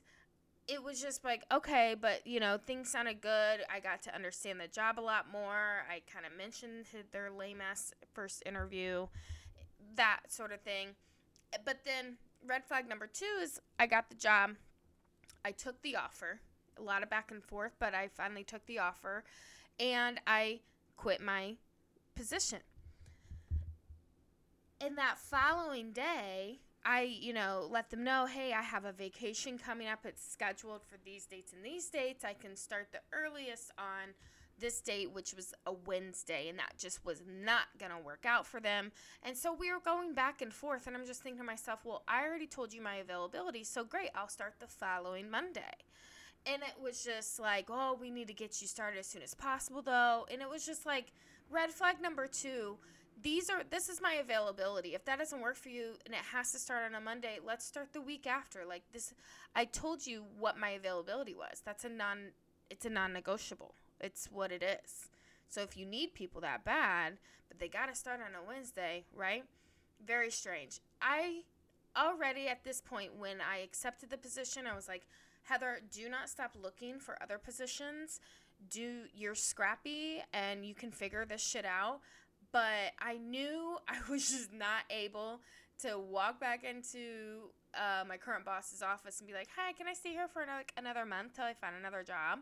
it 0.68 0.82
was 0.82 1.00
just 1.00 1.24
like, 1.24 1.44
okay, 1.52 1.96
but 1.98 2.26
you 2.26 2.40
know, 2.40 2.58
things 2.58 2.90
sounded 2.90 3.20
good. 3.20 3.60
I 3.72 3.80
got 3.82 4.02
to 4.02 4.14
understand 4.14 4.60
the 4.60 4.68
job 4.68 4.98
a 4.98 5.02
lot 5.02 5.30
more. 5.30 5.84
I 5.90 6.02
kind 6.12 6.26
of 6.26 6.36
mentioned 6.36 6.86
their 7.12 7.30
lame 7.30 7.60
ass 7.60 7.92
first 8.12 8.42
interview, 8.46 9.06
that 9.96 10.20
sort 10.28 10.52
of 10.52 10.60
thing. 10.60 10.88
But 11.64 11.84
then, 11.84 12.16
red 12.46 12.64
flag 12.64 12.88
number 12.88 13.06
two 13.06 13.40
is 13.40 13.60
I 13.78 13.86
got 13.86 14.08
the 14.08 14.14
job. 14.14 14.52
I 15.44 15.52
took 15.52 15.80
the 15.82 15.96
offer. 15.96 16.40
A 16.78 16.82
lot 16.82 17.02
of 17.02 17.10
back 17.10 17.30
and 17.30 17.42
forth, 17.42 17.72
but 17.78 17.94
I 17.94 18.08
finally 18.08 18.44
took 18.44 18.64
the 18.66 18.78
offer 18.78 19.24
and 19.78 20.20
I 20.26 20.60
quit 20.96 21.20
my 21.20 21.56
position. 22.14 22.60
And 24.80 24.96
that 24.98 25.18
following 25.18 25.92
day, 25.92 26.58
I, 26.84 27.02
you 27.02 27.32
know, 27.32 27.68
let 27.70 27.90
them 27.90 28.02
know, 28.02 28.26
hey, 28.26 28.52
I 28.52 28.62
have 28.62 28.84
a 28.84 28.92
vacation 28.92 29.58
coming 29.58 29.86
up. 29.86 30.00
It's 30.04 30.26
scheduled 30.26 30.82
for 30.82 30.96
these 31.04 31.26
dates 31.26 31.52
and 31.52 31.64
these 31.64 31.88
dates. 31.88 32.24
I 32.24 32.32
can 32.32 32.56
start 32.56 32.88
the 32.90 33.00
earliest 33.12 33.70
on 33.78 34.14
this 34.58 34.80
date, 34.80 35.12
which 35.12 35.34
was 35.34 35.54
a 35.66 35.72
Wednesday, 35.72 36.48
and 36.48 36.58
that 36.58 36.74
just 36.78 37.04
was 37.04 37.22
not 37.26 37.64
going 37.78 37.92
to 37.92 37.98
work 37.98 38.24
out 38.26 38.46
for 38.46 38.60
them. 38.60 38.92
And 39.22 39.36
so 39.36 39.52
we 39.52 39.72
were 39.72 39.80
going 39.84 40.14
back 40.14 40.42
and 40.42 40.52
forth, 40.52 40.86
and 40.86 40.96
I'm 40.96 41.06
just 41.06 41.22
thinking 41.22 41.40
to 41.40 41.44
myself, 41.44 41.80
well, 41.84 42.02
I 42.06 42.24
already 42.24 42.46
told 42.46 42.72
you 42.72 42.82
my 42.82 42.96
availability, 42.96 43.64
so 43.64 43.84
great, 43.84 44.10
I'll 44.14 44.28
start 44.28 44.54
the 44.60 44.66
following 44.66 45.30
Monday. 45.30 45.74
And 46.44 46.62
it 46.62 46.82
was 46.82 47.04
just 47.04 47.38
like, 47.38 47.66
oh, 47.68 47.96
we 48.00 48.10
need 48.10 48.28
to 48.28 48.34
get 48.34 48.60
you 48.60 48.66
started 48.66 48.98
as 48.98 49.06
soon 49.06 49.22
as 49.22 49.34
possible, 49.34 49.82
though. 49.82 50.26
And 50.30 50.42
it 50.42 50.48
was 50.48 50.66
just 50.66 50.86
like, 50.86 51.12
red 51.50 51.70
flag 51.70 52.00
number 52.00 52.26
two 52.26 52.78
these 53.20 53.50
are 53.50 53.62
this 53.70 53.88
is 53.88 54.00
my 54.00 54.14
availability. 54.14 54.94
If 54.94 55.04
that 55.04 55.18
doesn't 55.18 55.40
work 55.40 55.56
for 55.56 55.68
you 55.68 55.94
and 56.04 56.14
it 56.14 56.20
has 56.32 56.52
to 56.52 56.58
start 56.58 56.84
on 56.84 56.94
a 56.94 57.00
Monday, 57.00 57.38
let's 57.44 57.64
start 57.64 57.92
the 57.92 58.00
week 58.00 58.26
after. 58.26 58.64
Like 58.66 58.82
this 58.92 59.12
I 59.54 59.64
told 59.64 60.06
you 60.06 60.24
what 60.38 60.58
my 60.58 60.70
availability 60.70 61.34
was. 61.34 61.62
That's 61.64 61.84
a 61.84 61.88
non 61.88 62.32
it's 62.70 62.86
a 62.86 62.90
non-negotiable. 62.90 63.74
It's 64.02 64.28
what 64.30 64.52
it 64.52 64.62
is. 64.62 65.08
So 65.48 65.62
if 65.62 65.76
you 65.76 65.86
need 65.86 66.14
people 66.14 66.40
that 66.40 66.64
bad, 66.64 67.18
but 67.48 67.58
they 67.58 67.68
got 67.68 67.86
to 67.86 67.94
start 67.94 68.20
on 68.20 68.34
a 68.34 68.46
Wednesday, 68.46 69.04
right? 69.14 69.44
Very 70.04 70.30
strange. 70.30 70.80
I 71.00 71.42
already 71.96 72.48
at 72.48 72.64
this 72.64 72.80
point 72.80 73.16
when 73.18 73.36
I 73.40 73.58
accepted 73.58 74.10
the 74.10 74.18
position, 74.18 74.66
I 74.66 74.74
was 74.74 74.88
like, 74.88 75.06
Heather, 75.44 75.80
do 75.90 76.08
not 76.08 76.28
stop 76.28 76.56
looking 76.60 76.98
for 76.98 77.22
other 77.22 77.38
positions. 77.38 78.20
Do 78.70 79.02
you're 79.14 79.34
scrappy 79.34 80.22
and 80.32 80.64
you 80.64 80.74
can 80.74 80.90
figure 80.90 81.24
this 81.24 81.42
shit 81.42 81.64
out 81.64 82.00
but 82.52 82.92
I 83.00 83.16
knew 83.16 83.78
I 83.88 83.98
was 84.08 84.30
just 84.30 84.52
not 84.52 84.84
able 84.90 85.40
to 85.80 85.98
walk 85.98 86.38
back 86.38 86.62
into 86.62 87.50
uh, 87.74 88.04
my 88.06 88.18
current 88.18 88.44
boss's 88.44 88.82
office 88.82 89.18
and 89.18 89.26
be 89.26 89.34
like, 89.34 89.48
"Hi, 89.56 89.72
can 89.72 89.88
I 89.88 89.94
stay 89.94 90.10
here 90.10 90.28
for 90.28 90.42
another 90.42 90.64
another 90.76 91.06
month 91.06 91.34
till 91.34 91.44
I 91.44 91.54
find 91.54 91.74
another 91.74 92.04
job?" 92.04 92.40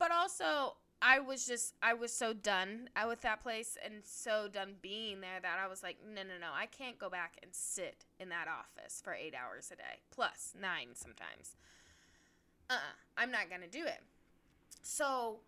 But 0.00 0.10
also, 0.12 0.76
I 1.02 1.20
was 1.20 1.46
just 1.46 1.74
I 1.82 1.92
was 1.92 2.12
so 2.12 2.32
done 2.32 2.88
with 3.06 3.20
that 3.20 3.42
place 3.42 3.76
and 3.84 4.02
so 4.02 4.48
done 4.50 4.74
being 4.80 5.20
there 5.20 5.40
that 5.40 5.58
I 5.62 5.68
was 5.68 5.82
like, 5.82 5.98
"No, 6.02 6.22
no, 6.22 6.38
no, 6.40 6.48
I 6.52 6.66
can't 6.66 6.98
go 6.98 7.10
back 7.10 7.36
and 7.42 7.54
sit 7.54 8.06
in 8.18 8.30
that 8.30 8.48
office 8.48 9.00
for 9.04 9.12
eight 9.12 9.34
hours 9.34 9.70
a 9.70 9.76
day, 9.76 10.00
plus 10.10 10.54
nine 10.58 10.88
sometimes. 10.94 11.54
Uh, 12.68 12.72
uh-uh, 12.72 13.22
I'm 13.22 13.30
not 13.30 13.50
gonna 13.50 13.68
do 13.68 13.84
it." 13.84 14.02
So 14.82 15.40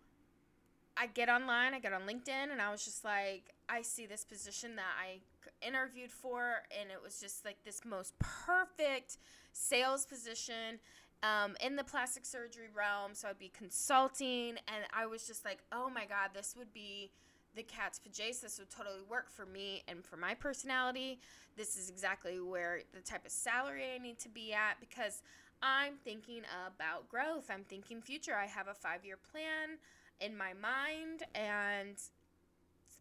I 0.95 1.07
get 1.07 1.29
online, 1.29 1.73
I 1.73 1.79
get 1.79 1.91
on 1.91 2.03
LinkedIn, 2.03 2.51
and 2.51 2.61
I 2.61 2.71
was 2.71 2.85
just 2.85 3.03
like, 3.03 3.55
I 3.67 3.81
see 3.81 4.05
this 4.05 4.23
position 4.23 4.75
that 4.75 4.93
I 5.01 5.21
interviewed 5.65 6.11
for, 6.11 6.63
and 6.79 6.91
it 6.91 7.01
was 7.01 7.19
just 7.19 7.43
like 7.43 7.57
this 7.65 7.81
most 7.83 8.13
perfect 8.19 9.17
sales 9.51 10.05
position 10.05 10.79
um, 11.23 11.55
in 11.63 11.75
the 11.75 11.83
plastic 11.83 12.25
surgery 12.25 12.67
realm. 12.75 13.15
So 13.15 13.29
I'd 13.29 13.39
be 13.39 13.51
consulting, 13.57 14.57
and 14.67 14.83
I 14.93 15.05
was 15.07 15.25
just 15.25 15.43
like, 15.43 15.59
oh 15.71 15.89
my 15.89 16.05
God, 16.05 16.31
this 16.35 16.53
would 16.57 16.73
be 16.73 17.09
the 17.55 17.63
cat's 17.63 17.97
pajamas. 17.97 18.41
This 18.41 18.59
would 18.59 18.69
totally 18.69 19.01
work 19.09 19.31
for 19.31 19.45
me 19.45 19.83
and 19.87 20.03
for 20.03 20.17
my 20.17 20.33
personality. 20.33 21.19
This 21.55 21.77
is 21.77 21.89
exactly 21.89 22.39
where 22.39 22.81
the 22.93 23.01
type 23.01 23.25
of 23.25 23.31
salary 23.31 23.85
I 23.95 23.99
need 23.99 24.19
to 24.19 24.29
be 24.29 24.53
at 24.53 24.79
because 24.79 25.21
I'm 25.61 25.93
thinking 26.03 26.41
about 26.67 27.07
growth. 27.07 27.49
I'm 27.49 27.63
thinking 27.63 28.01
future. 28.01 28.35
I 28.35 28.47
have 28.47 28.67
a 28.67 28.73
five 28.73 29.05
year 29.05 29.17
plan 29.31 29.77
in 30.19 30.35
my 30.35 30.53
mind. 30.53 31.23
And 31.35 31.95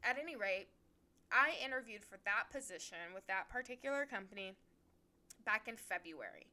at 0.05 0.19
any 0.21 0.37
rate, 0.37 0.69
I 1.33 1.55
interviewed 1.65 2.05
for 2.05 2.19
that 2.25 2.53
position 2.53 3.15
with 3.15 3.27
that 3.27 3.49
particular 3.49 4.07
company 4.07 4.53
back 5.45 5.67
in 5.67 5.77
February. 5.77 6.52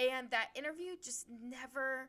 And 0.00 0.30
that 0.30 0.48
interview 0.54 0.92
just 1.02 1.26
never 1.28 2.08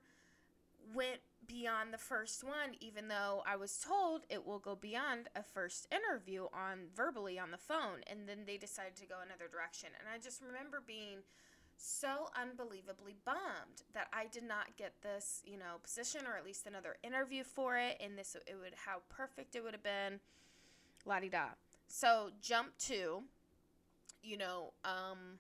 went 0.96 1.20
beyond 1.46 1.94
the 1.94 1.98
first 1.98 2.44
one, 2.44 2.76
even 2.80 3.10
though 3.10 3.44
I 3.46 3.58
was 3.58 3.78
told 3.78 4.22
it 4.30 4.46
will 4.46 4.60
go 4.60 4.76
beyond 4.76 5.28
a 5.36 5.44
first 5.44 5.88
interview 5.92 6.48
on 6.54 6.88
verbally 6.96 7.38
on 7.38 7.52
the 7.52 7.58
phone. 7.58 8.00
And 8.08 8.28
then 8.28 8.46
they 8.46 8.58
decided 8.58 8.96
to 8.98 9.06
go 9.06 9.16
another 9.26 9.50
direction. 9.52 9.90
And 10.00 10.08
I 10.08 10.18
just 10.24 10.42
remember 10.42 10.82
being 10.86 11.20
so 11.76 12.30
unbelievably 12.40 13.16
bummed 13.26 13.84
that 13.94 14.08
I 14.14 14.28
did 14.28 14.44
not 14.44 14.78
get 14.78 14.94
this, 15.02 15.42
you 15.46 15.58
know, 15.58 15.80
position 15.84 16.22
or 16.26 16.38
at 16.38 16.46
least 16.46 16.68
another 16.68 16.96
interview 17.04 17.44
for 17.44 17.78
it. 17.78 17.98
And 18.00 18.18
this, 18.18 18.36
it 18.48 18.56
would, 18.62 18.74
how 18.86 19.02
perfect 19.10 19.56
it 19.56 19.64
would 19.64 19.74
have 19.74 19.84
been. 19.84 20.20
La 21.06 21.20
di 21.20 21.30
da. 21.30 21.48
So 21.88 22.30
jump 22.42 22.78
to, 22.86 23.24
you 24.24 24.38
know, 24.38 24.74
um, 24.86 25.40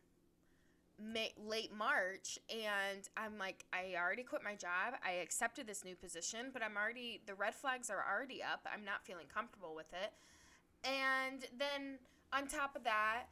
May, 1.01 1.33
late 1.37 1.71
March, 1.75 2.37
and 2.49 3.07
I'm 3.17 3.37
like, 3.37 3.65
I 3.73 3.95
already 3.97 4.23
quit 4.23 4.43
my 4.43 4.55
job. 4.55 4.95
I 5.05 5.13
accepted 5.13 5.67
this 5.67 5.83
new 5.83 5.95
position, 5.95 6.47
but 6.53 6.61
I'm 6.61 6.77
already, 6.77 7.21
the 7.25 7.33
red 7.33 7.55
flags 7.55 7.89
are 7.89 8.03
already 8.09 8.43
up. 8.43 8.67
I'm 8.71 8.85
not 8.85 9.03
feeling 9.03 9.25
comfortable 9.33 9.73
with 9.75 9.91
it. 9.93 10.13
And 10.83 11.45
then 11.57 11.99
on 12.33 12.47
top 12.47 12.75
of 12.75 12.83
that, 12.83 13.23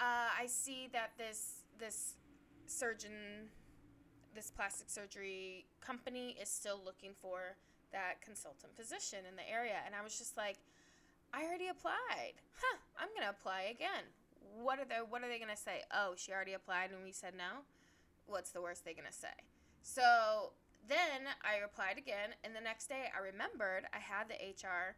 uh, 0.00 0.28
I 0.38 0.46
see 0.46 0.88
that 0.92 1.12
this 1.18 1.62
this 1.78 2.14
surgeon, 2.66 3.50
this 4.34 4.50
plastic 4.50 4.88
surgery 4.88 5.66
company 5.80 6.36
is 6.40 6.48
still 6.48 6.80
looking 6.84 7.10
for 7.14 7.56
that 7.92 8.20
consultant 8.22 8.74
position 8.76 9.20
in 9.28 9.36
the 9.36 9.48
area. 9.48 9.76
And 9.84 9.94
I 9.94 10.02
was 10.02 10.16
just 10.18 10.36
like, 10.36 10.58
I 11.34 11.44
already 11.44 11.68
applied. 11.68 12.34
Huh, 12.56 12.78
I'm 12.98 13.08
going 13.08 13.22
to 13.22 13.30
apply 13.30 13.62
again. 13.70 14.04
What 14.60 14.78
are 14.78 14.84
they 14.84 14.96
what 15.08 15.22
are 15.22 15.28
they 15.28 15.38
to 15.38 15.56
say? 15.56 15.82
Oh, 15.92 16.14
she 16.16 16.32
already 16.32 16.54
applied 16.54 16.90
and 16.90 17.04
we 17.04 17.12
said 17.12 17.34
no. 17.36 17.64
What's 18.26 18.50
the 18.50 18.62
worst 18.62 18.84
they're 18.84 18.94
to 18.94 19.12
say? 19.12 19.34
So, 19.82 20.52
then 20.88 21.26
I 21.42 21.60
replied 21.60 21.98
again 21.98 22.34
and 22.44 22.54
the 22.54 22.60
next 22.60 22.88
day 22.88 23.10
I 23.14 23.22
remembered 23.22 23.84
I 23.92 23.98
had 23.98 24.28
the 24.28 24.34
HR 24.34 24.96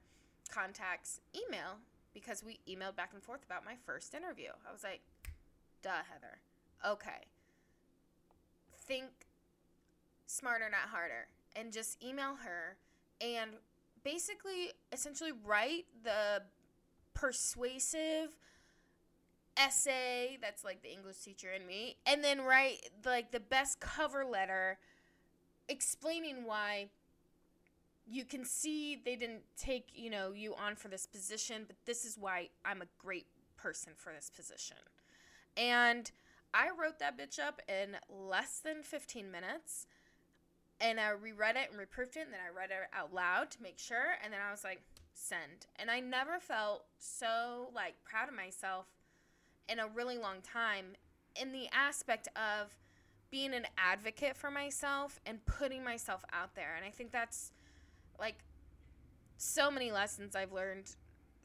contacts 0.51 1.21
email 1.35 1.81
because 2.13 2.45
we 2.45 2.61
emailed 2.69 2.97
back 2.97 3.11
and 3.13 3.23
forth 3.23 3.45
about 3.45 3.65
my 3.65 3.75
first 3.85 4.15
interview. 4.15 4.51
I 4.69 4.73
was 4.73 4.85
like, 4.85 5.01
duh, 5.83 6.05
Heather. 6.09 6.39
Okay 6.87 7.27
think 8.87 9.11
smarter, 10.27 10.69
not 10.71 10.91
harder, 10.91 11.29
and 11.57 11.73
just 11.73 12.03
email 12.03 12.37
her 12.45 12.77
and 13.21 13.53
basically 14.03 14.71
essentially 14.93 15.33
write 15.45 15.87
the 16.03 16.43
persuasive 17.15 18.37
essay 19.57 20.39
that's 20.41 20.65
like 20.65 20.83
the 20.83 20.93
English 20.93 21.19
teacher 21.19 21.53
in 21.53 21.67
me, 21.67 21.97
and 22.07 22.23
then 22.23 22.43
write 22.43 22.91
like 23.05 23.31
the 23.31 23.41
best 23.41 23.81
cover 23.81 24.25
letter 24.25 24.79
explaining 25.69 26.45
why 26.45 26.89
you 28.07 28.25
can 28.25 28.45
see 28.45 29.01
they 29.03 29.17
didn't 29.17 29.43
take 29.57 29.89
you 29.95 30.11
know 30.11 30.33
you 30.33 30.55
on 30.55 30.77
for 30.77 30.89
this 30.89 31.07
position 31.07 31.65
but 31.67 31.75
this 31.87 32.05
is 32.05 32.19
why 32.19 32.51
i'm 32.63 32.83
a 32.83 32.87
great 32.99 33.25
person 33.57 33.95
for 33.97 34.13
this 34.13 34.29
position 34.29 34.77
and 35.57 36.11
I 36.55 36.69
wrote 36.71 37.01
that 37.01 37.19
bitch 37.19 37.41
up 37.41 37.61
in 37.69 37.97
less 38.09 38.61
than 38.61 38.83
15 38.83 39.31
minutes. 39.31 39.87
And 40.81 41.01
I 41.01 41.11
reread 41.11 41.57
it 41.57 41.71
and 41.71 41.79
reproofed 41.79 42.17
it, 42.17 42.25
and 42.25 42.33
then 42.33 42.41
I 42.41 42.57
read 42.57 42.71
it 42.71 42.77
out 42.93 43.15
loud 43.15 43.51
to 43.53 43.63
make 43.63 43.79
sure. 43.79 44.19
And 44.23 44.33
then 44.33 44.41
I 44.47 44.51
was 44.51 44.65
like, 44.65 44.81
send. 45.15 45.67
And 45.77 45.91
I 45.91 46.01
never 46.01 46.39
felt 46.39 46.85
so 46.99 47.71
like 47.75 47.95
proud 48.05 48.29
of 48.29 48.35
myself 48.35 48.87
in 49.69 49.79
a 49.79 49.87
really 49.89 50.19
long 50.19 50.41
time 50.43 50.97
in 51.41 51.53
the 51.53 51.67
aspect 51.73 52.29
of 52.37 52.77
being 53.31 53.55
an 53.55 53.67
advocate 53.77 54.37
for 54.37 54.51
myself 54.51 55.21
and 55.27 55.45
putting 55.47 55.83
myself 55.83 56.25
out 56.33 56.55
there. 56.55 56.75
And 56.77 56.85
I 56.85 56.91
think 56.91 57.11
that's 57.11 57.53
like 58.19 58.37
so 59.37 59.71
many 59.71 59.91
lessons 59.91 60.37
I've 60.37 60.53
learned 60.53 60.95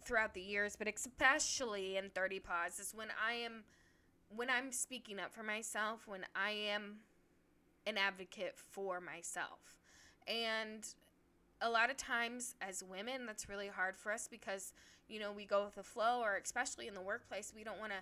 throughout 0.05 0.33
the 0.33 0.41
years, 0.41 0.75
but 0.75 0.87
especially 0.87 1.97
in 1.97 2.09
30 2.09 2.39
Pause 2.39 2.79
is 2.79 2.93
when 2.95 3.07
I 3.25 3.33
am 3.33 3.63
when 4.35 4.49
I'm 4.49 4.71
speaking 4.71 5.19
up 5.19 5.33
for 5.33 5.41
myself, 5.41 6.07
when 6.07 6.23
I 6.35 6.51
am 6.51 6.97
an 7.87 7.97
advocate 7.97 8.53
for 8.55 9.01
myself. 9.01 9.79
And 10.27 10.87
a 11.61 11.69
lot 11.69 11.89
of 11.89 11.97
times 11.97 12.55
as 12.61 12.83
women 12.83 13.25
that's 13.25 13.49
really 13.49 13.67
hard 13.67 13.95
for 13.95 14.11
us 14.11 14.27
because 14.29 14.73
you 15.09 15.19
know 15.19 15.31
we 15.31 15.45
go 15.45 15.65
with 15.65 15.75
the 15.75 15.83
flow 15.83 16.21
or 16.21 16.39
especially 16.43 16.87
in 16.87 16.93
the 16.93 17.01
workplace 17.01 17.53
we 17.55 17.63
don't 17.63 17.79
want 17.79 17.91
to 17.91 17.97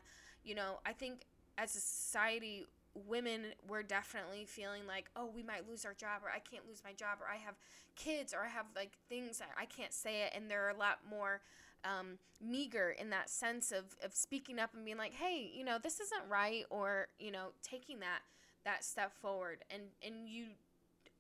you 0.48 0.56
know 0.56 0.80
i 0.86 0.94
think 0.94 1.26
as 1.58 1.76
a 1.76 1.80
society 1.80 2.66
women 3.08 3.42
we're 3.68 3.84
definitely 3.84 4.44
feeling 4.46 4.82
like 4.88 5.10
oh 5.16 5.30
we 5.34 5.44
might 5.44 5.68
lose 5.70 5.86
our 5.86 5.94
job 5.94 6.22
or 6.24 6.30
i 6.30 6.40
can't 6.40 6.68
lose 6.68 6.82
my 6.84 6.94
job 6.94 7.20
or 7.22 7.28
i 7.32 7.38
have 7.38 7.56
kids 7.96 8.34
or 8.34 8.44
i 8.44 8.48
have 8.48 8.66
like 8.76 8.92
things 9.08 9.42
i 9.58 9.66
can't 9.66 9.94
say 9.94 10.24
it 10.24 10.34
and 10.36 10.50
they're 10.50 10.70
a 10.70 10.78
lot 10.78 11.00
more 11.10 11.42
um, 11.86 12.18
meager 12.42 12.90
in 12.90 13.12
that 13.12 13.30
sense 13.30 13.72
of, 13.72 13.96
of 14.04 14.14
speaking 14.14 14.60
up 14.60 14.74
and 14.74 14.84
being 14.84 14.98
like 14.98 15.14
hey 15.14 15.50
you 15.54 15.64
know 15.64 15.78
this 15.82 16.00
isn't 16.00 16.24
right 16.28 16.66
or 16.72 17.08
you 17.20 17.32
know 17.32 17.50
taking 17.62 18.00
that 18.00 18.22
that 18.68 18.84
step 18.84 19.14
forward. 19.16 19.64
And 19.72 19.84
and 20.06 20.28
you 20.28 20.46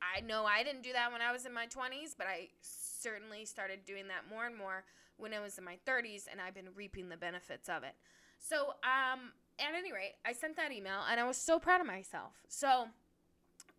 I 0.01 0.21
know 0.21 0.45
I 0.45 0.63
didn't 0.63 0.83
do 0.83 0.93
that 0.93 1.11
when 1.11 1.21
I 1.21 1.31
was 1.31 1.45
in 1.45 1.53
my 1.53 1.65
20s, 1.65 2.13
but 2.15 2.27
I 2.27 2.49
certainly 2.61 3.45
started 3.45 3.85
doing 3.85 4.07
that 4.09 4.29
more 4.29 4.45
and 4.45 4.55
more 4.55 4.83
when 5.17 5.33
I 5.33 5.39
was 5.39 5.57
in 5.57 5.63
my 5.63 5.77
30s, 5.85 6.27
and 6.31 6.39
I've 6.39 6.53
been 6.53 6.69
reaping 6.75 7.09
the 7.09 7.17
benefits 7.17 7.69
of 7.69 7.83
it. 7.83 7.95
So, 8.39 8.73
um, 8.83 9.31
at 9.59 9.73
any 9.75 9.91
rate, 9.91 10.15
I 10.25 10.33
sent 10.33 10.55
that 10.57 10.71
email, 10.71 11.01
and 11.09 11.19
I 11.19 11.23
was 11.23 11.37
so 11.37 11.59
proud 11.59 11.81
of 11.81 11.87
myself. 11.87 12.33
So, 12.47 12.89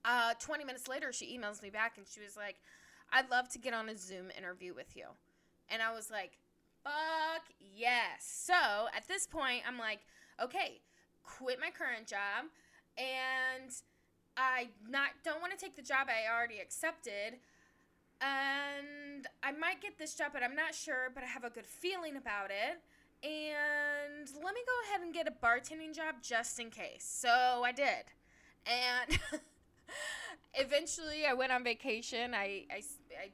uh, 0.04 0.35
20 0.40 0.64
minutes 0.64 0.88
later, 0.88 1.12
she 1.12 1.38
emails 1.38 1.62
me 1.62 1.71
back, 1.71 1.97
and 1.97 2.07
she 2.07 2.21
was 2.21 2.37
like, 2.37 2.57
"I'd 3.11 3.30
love 3.30 3.49
to 3.50 3.59
get 3.59 3.75
on 3.75 3.88
a 3.88 3.97
Zoom 3.97 4.30
interview 4.30 4.75
with 4.75 4.97
you," 4.97 5.16
and 5.68 5.83
I 5.83 5.92
was 5.92 6.11
like, 6.11 6.38
"Fuck 6.83 7.50
yes!" 7.59 8.25
So 8.25 8.88
at 8.95 9.07
this 9.07 9.26
point, 9.26 9.66
I'm 9.66 9.78
like, 9.78 10.00
"Okay, 10.40 10.83
quit 11.23 11.61
my 11.61 11.71
current 11.71 12.07
job, 12.07 12.47
and." 12.97 13.73
I 14.40 14.68
not 14.88 15.11
don't 15.25 15.40
want 15.40 15.52
to 15.52 15.59
take 15.59 15.75
the 15.75 15.83
job 15.83 16.07
I 16.09 16.33
already 16.33 16.61
accepted. 16.61 17.40
And 18.21 19.27
I 19.43 19.53
might 19.53 19.81
get 19.81 19.99
this 19.99 20.15
job, 20.15 20.31
but 20.33 20.43
I'm 20.43 20.57
not 20.57 20.75
sure, 20.75 21.11
but 21.15 21.23
I 21.23 21.27
have 21.27 21.45
a 21.45 21.51
good 21.51 21.67
feeling 21.67 22.17
about 22.17 22.51
it. 22.51 22.81
And 23.27 24.29
let 24.45 24.55
me 24.55 24.61
go 24.67 24.89
ahead 24.89 25.01
and 25.03 25.13
get 25.13 25.27
a 25.27 25.33
bartending 25.45 25.95
job 25.95 26.17
just 26.23 26.59
in 26.61 26.71
case. 26.71 27.05
So 27.05 27.63
I 27.65 27.73
did. 27.73 28.05
And 28.67 29.19
eventually 30.55 31.27
I 31.29 31.35
went 31.35 31.53
on 31.53 31.65
vacation. 31.65 32.35
I, 32.35 32.67
I, 32.71 32.83
I, 33.21 33.31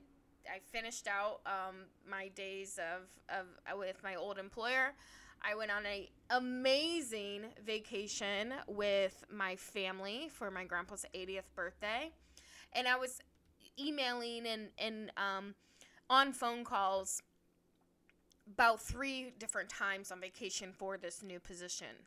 I 0.53 0.59
finished 0.71 1.07
out 1.07 1.41
um, 1.47 1.77
my 2.09 2.29
days 2.29 2.79
of, 2.79 3.09
of 3.29 3.79
with 3.79 4.03
my 4.03 4.15
old 4.15 4.39
employer. 4.39 4.95
I 5.47 5.55
went 5.55 5.71
on 5.71 5.85
a 5.85 6.11
amazing 6.31 7.43
vacation 7.65 8.55
with 8.67 9.25
my 9.31 9.57
family 9.57 10.31
for 10.33 10.51
my 10.51 10.65
grandpa's 10.65 11.05
80th 11.15 11.51
birthday, 11.55 12.13
and 12.73 12.89
I 12.89 12.97
was 12.97 13.21
emailing 13.79 14.47
and 14.47 14.69
and 14.79 15.11
um, 15.17 15.55
on 16.09 16.33
phone 16.33 16.65
calls 16.65 17.23
about 18.53 18.81
three 18.81 19.33
different 19.39 19.69
times 19.69 20.13
on 20.13 20.21
vacation 20.21 20.73
for 20.73 20.97
this 20.97 21.23
new 21.23 21.41
position. 21.41 22.05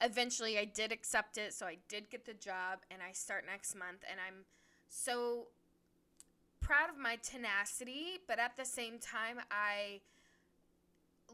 Eventually, 0.00 0.58
I 0.58 0.64
did 0.64 0.92
accept 0.92 1.36
it, 1.36 1.52
so 1.52 1.66
I 1.66 1.76
did 1.88 2.08
get 2.10 2.24
the 2.24 2.32
job, 2.32 2.78
and 2.90 3.02
I 3.02 3.12
start 3.12 3.44
next 3.44 3.74
month, 3.74 4.02
and 4.08 4.18
I'm 4.26 4.44
so 4.88 5.48
proud 6.60 6.88
of 6.88 6.96
my 6.96 7.16
tenacity, 7.16 8.20
but 8.26 8.38
at 8.38 8.56
the 8.56 8.64
same 8.64 8.98
time, 8.98 9.40
I 9.50 10.00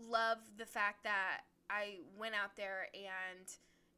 love 0.09 0.38
the 0.57 0.66
fact 0.66 1.05
that 1.05 1.43
I 1.71 1.99
went 2.19 2.35
out 2.35 2.57
there 2.57 2.88
and 2.95 3.47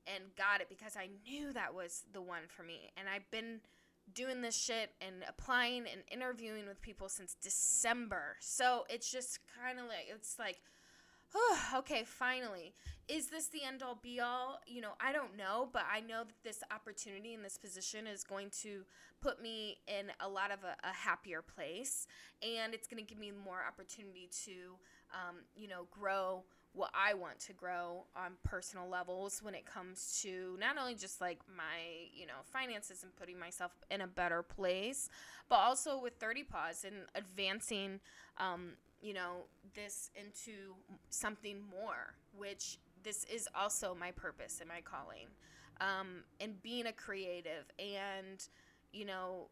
and 0.07 0.25
got 0.37 0.62
it 0.62 0.68
because 0.71 0.97
I 0.97 1.11
knew 1.26 1.52
that 1.52 1.75
was 1.75 2.04
the 2.12 2.23
one 2.23 2.42
for 2.49 2.62
me. 2.62 2.90
And 2.97 3.09
I've 3.09 3.30
been 3.30 3.61
doing 4.15 4.43
this 4.43 4.57
shit 4.57 4.91
and 5.00 5.25
applying 5.29 5.85
and 5.93 6.03
interviewing 6.11 6.67
with 6.67 6.81
people 6.81 7.09
since 7.09 7.37
December. 7.40 8.37
So 8.40 8.85
it's 8.88 9.11
just 9.11 9.40
kind 9.61 9.79
of 9.79 9.87
like 9.87 10.07
it's 10.11 10.38
like 10.38 10.61
oh, 11.35 11.59
okay, 11.77 12.05
finally. 12.05 12.75
Is 13.09 13.29
this 13.29 13.49
the 13.49 13.62
end 13.64 13.83
all 13.83 13.99
be 14.03 14.21
all? 14.21 14.61
You 14.66 14.83
know, 14.83 14.92
I 15.01 15.12
don't 15.12 15.37
know, 15.37 15.68
but 15.73 15.83
I 15.90 16.01
know 16.01 16.25
that 16.25 16.42
this 16.44 16.62
opportunity 16.71 17.35
in 17.35 17.42
this 17.42 17.57
position 17.57 18.07
is 18.07 18.23
going 18.23 18.51
to 18.62 18.85
put 19.21 19.40
me 19.42 19.79
in 19.87 20.12
a 20.21 20.29
lot 20.29 20.51
of 20.51 20.59
a, 20.62 20.77
a 20.87 20.92
happier 20.92 21.42
place 21.42 22.07
and 22.42 22.73
it's 22.75 22.87
going 22.87 23.05
to 23.05 23.09
give 23.09 23.18
me 23.18 23.33
more 23.33 23.61
opportunity 23.66 24.29
to, 24.44 24.77
um, 25.12 25.37
you 25.57 25.68
know, 25.68 25.87
grow 25.90 26.44
what 26.79 26.91
I 26.95 27.14
want 27.14 27.41
to 27.41 27.53
grow 27.53 28.05
on 28.17 28.35
personal 28.45 28.88
levels 28.88 29.43
when 29.43 29.55
it 29.55 29.67
comes 29.67 30.21
to 30.23 30.57
not 30.61 30.79
only 30.79 30.95
just 30.95 31.21
like 31.21 31.41
my, 31.57 32.09
you 32.14 32.25
know, 32.25 32.41
finances 32.45 33.03
and 33.03 33.14
putting 33.17 33.38
myself 33.38 33.73
in 33.91 34.01
a 34.01 34.07
better 34.07 34.43
place, 34.43 35.11
but 35.49 35.57
also 35.57 36.01
with 36.01 36.14
30 36.14 36.45
Pause 36.45 36.85
and 36.85 36.97
advancing, 37.17 37.99
um, 38.38 38.75
you 39.03 39.12
know, 39.12 39.47
this 39.75 40.11
into 40.14 40.75
something 41.11 41.61
more, 41.69 42.14
which 42.37 42.79
this 43.03 43.25
is 43.25 43.49
also 43.57 43.97
my 43.99 44.12
purpose 44.12 44.61
and 44.61 44.69
my 44.69 44.81
calling. 44.81 45.27
Um, 45.81 46.25
and 46.41 46.62
being 46.62 46.87
a 46.87 46.93
creative 46.93 47.64
and, 47.79 48.47
you 48.93 49.05
know, 49.05 49.49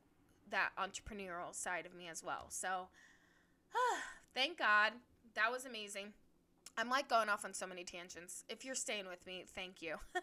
that 0.51 0.71
entrepreneurial 0.79 1.53
side 1.53 1.87
of 1.87 1.95
me 1.95 2.07
as 2.09 2.23
well. 2.23 2.47
So, 2.51 2.87
thank 4.35 4.59
God. 4.59 4.93
That 5.35 5.51
was 5.53 5.67
amazing. 5.67 6.13
I'm 6.79 6.91
like 6.91 7.09
going 7.09 7.29
off 7.29 7.45
on 7.45 7.55
so 7.55 7.67
many 7.67 7.85
tangents. 7.85 8.45
If 8.49 8.65
you're 8.65 8.75
staying 8.75 9.07
with 9.09 9.27
me, 9.27 9.45
thank 9.55 9.81
you. 9.81 9.97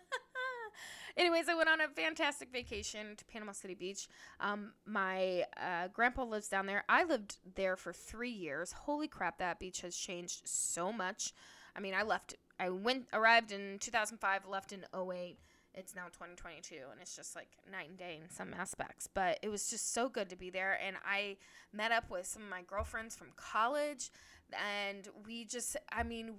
Anyways, 1.17 1.49
I 1.49 1.55
went 1.55 1.69
on 1.69 1.81
a 1.81 1.87
fantastic 1.87 2.51
vacation 2.51 3.15
to 3.15 3.25
Panama 3.25 3.51
City 3.51 3.75
Beach. 3.75 4.07
Um, 4.39 4.73
my 4.85 5.45
uh, 5.57 5.87
grandpa 5.93 6.23
lives 6.23 6.47
down 6.47 6.65
there. 6.65 6.83
I 6.89 7.03
lived 7.03 7.37
there 7.55 7.75
for 7.75 7.93
three 7.93 8.31
years. 8.31 8.71
Holy 8.71 9.07
crap, 9.07 9.37
that 9.39 9.59
beach 9.59 9.81
has 9.81 9.95
changed 9.95 10.41
so 10.47 10.91
much. 10.91 11.33
I 11.75 11.79
mean, 11.79 11.93
I 11.93 12.03
left, 12.03 12.35
I 12.59 12.69
went, 12.69 13.07
arrived 13.13 13.51
in 13.51 13.77
2005, 13.79 14.45
left 14.47 14.73
in 14.73 14.85
08. 14.95 15.37
It's 15.75 15.95
now 15.95 16.05
2022, 16.05 16.75
and 16.91 17.01
it's 17.01 17.15
just 17.15 17.35
like 17.35 17.47
night 17.71 17.89
and 17.89 17.97
day 17.97 18.19
in 18.21 18.29
some 18.29 18.53
aspects. 18.53 19.07
But 19.11 19.39
it 19.41 19.49
was 19.49 19.71
just 19.71 19.91
so 19.91 20.07
good 20.07 20.29
to 20.29 20.35
be 20.35 20.51
there. 20.51 20.79
And 20.85 20.97
I 21.03 21.37
met 21.71 21.91
up 21.91 22.11
with 22.11 22.27
some 22.27 22.43
of 22.43 22.49
my 22.49 22.61
girlfriends 22.61 23.15
from 23.15 23.29
college 23.35 24.11
and 24.53 25.07
we 25.25 25.45
just 25.45 25.77
i 25.91 26.03
mean 26.03 26.33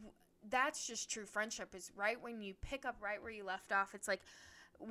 that's 0.50 0.87
just 0.87 1.11
true 1.11 1.27
friendship 1.27 1.74
is 1.74 1.90
right 1.96 2.22
when 2.22 2.40
you 2.40 2.55
pick 2.62 2.85
up 2.85 2.96
right 3.00 3.22
where 3.22 3.33
you 3.33 3.44
left 3.44 3.72
off. 3.72 3.94
It's 3.94 4.09
like 4.09 4.20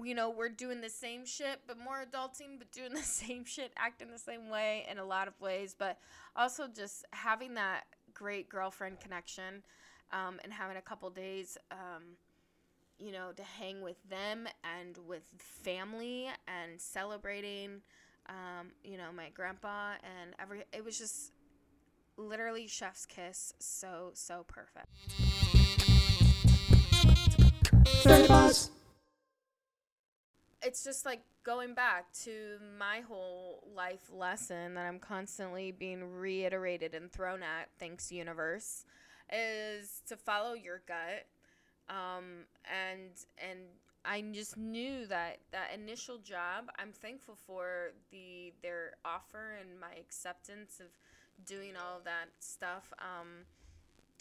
you 0.04 0.16
know 0.16 0.30
we're 0.30 0.50
doing 0.50 0.82
the 0.82 0.90
same 0.90 1.26
shit 1.26 1.60
but 1.68 1.78
more 1.78 2.04
adulting 2.04 2.58
but 2.58 2.72
doing 2.72 2.94
the 2.94 3.02
same 3.04 3.46
shit 3.46 3.74
acting 3.78 4.10
the 4.12 4.20
same 4.20 4.50
way 4.50 4.86
in 4.90 4.98
a 4.98 5.06
lot 5.06 5.28
of 5.28 5.40
ways. 5.40 5.76
But 5.78 5.98
also 6.36 6.68
just 6.68 7.06
having 7.12 7.54
that 7.56 7.84
great 8.14 8.50
girlfriend 8.50 9.00
connection 9.00 9.64
um, 10.12 10.40
and 10.44 10.54
having 10.54 10.78
a 10.78 10.82
couple 10.82 11.10
days 11.10 11.58
um, 11.72 12.04
you 12.98 13.12
know 13.12 13.32
to 13.36 13.44
hang 13.44 13.82
with 13.82 13.98
them 14.10 14.48
and 14.78 14.98
with 15.08 15.28
family 15.38 16.28
and 16.48 16.80
celebrating 16.80 17.82
um, 18.30 18.68
you 18.84 18.98
know 18.98 19.12
my 19.16 19.30
grandpa 19.34 19.92
and 20.04 20.34
every 20.40 20.64
it 20.72 20.84
was 20.84 20.98
just 20.98 21.32
literally 22.18 22.68
chef's 22.68 23.06
kiss. 23.06 23.54
So, 23.60 24.12
so 24.14 24.46
perfect. 24.48 24.88
It's 30.66 30.84
just 30.84 31.06
like 31.06 31.22
going 31.44 31.74
back 31.74 32.12
to 32.24 32.58
my 32.80 33.02
whole 33.02 33.64
life 33.76 34.10
lesson 34.12 34.76
that 34.76 34.86
I'm 34.86 35.00
constantly 35.00 35.72
being 35.72 36.04
reiterated 36.04 36.94
and 36.94 37.12
thrown 37.12 37.44
at, 37.44 37.70
thanks 37.80 38.12
universe, 38.12 38.86
is 39.32 40.02
to 40.08 40.16
follow 40.16 40.54
your 40.54 40.82
gut. 40.88 41.28
Um, 41.90 42.46
and 42.72 43.12
and 43.38 43.60
I 44.06 44.22
just 44.34 44.58
knew 44.58 45.06
that 45.08 45.40
that 45.52 45.72
initial 45.74 46.18
job. 46.18 46.70
I'm 46.78 46.92
thankful 46.92 47.36
for 47.36 47.92
the 48.12 48.54
their 48.62 48.94
offer 49.04 49.58
and 49.60 49.80
my 49.80 49.94
acceptance 50.00 50.80
of 50.80 50.88
doing 51.46 51.74
all 51.76 51.98
of 51.98 52.04
that 52.06 52.30
stuff 52.40 52.94
um, 53.00 53.46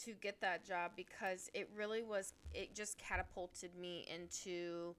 to 0.04 0.12
get 0.20 0.40
that 0.40 0.64
job 0.64 0.92
because 0.96 1.50
it 1.54 1.68
really 1.76 2.02
was 2.02 2.32
it 2.54 2.74
just 2.74 2.98
catapulted 2.98 3.70
me 3.78 4.06
into 4.12 4.94